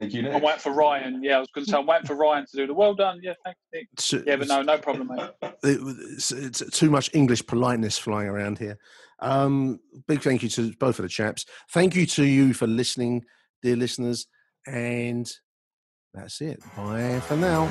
[0.00, 0.34] Thank you, Nick.
[0.34, 1.22] I'm waiting for Ryan.
[1.22, 3.18] Yeah, I was going to say I'm waiting for Ryan to do the well done.
[3.22, 3.80] Yeah, thank you,
[4.18, 4.26] Nick.
[4.26, 5.30] yeah, but no, no problem, mate.
[5.62, 8.78] It's, it's too much English politeness flying around here.
[9.20, 11.46] Um, big thank you to both of the chaps.
[11.72, 13.24] Thank you to you for listening,
[13.62, 14.26] dear listeners.
[14.66, 15.30] And
[16.12, 16.60] that's it.
[16.76, 17.68] Bye for now.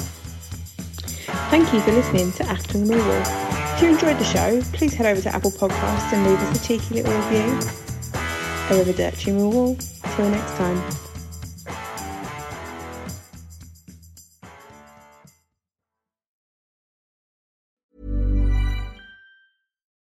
[1.49, 3.75] Thank you for listening to Acton Millwall.
[3.75, 6.67] If you enjoyed the show, please head over to Apple Podcasts and leave us a
[6.67, 7.43] cheeky little review.
[8.71, 10.15] Over Arrivederci Millwall.
[10.15, 11.04] Till next time.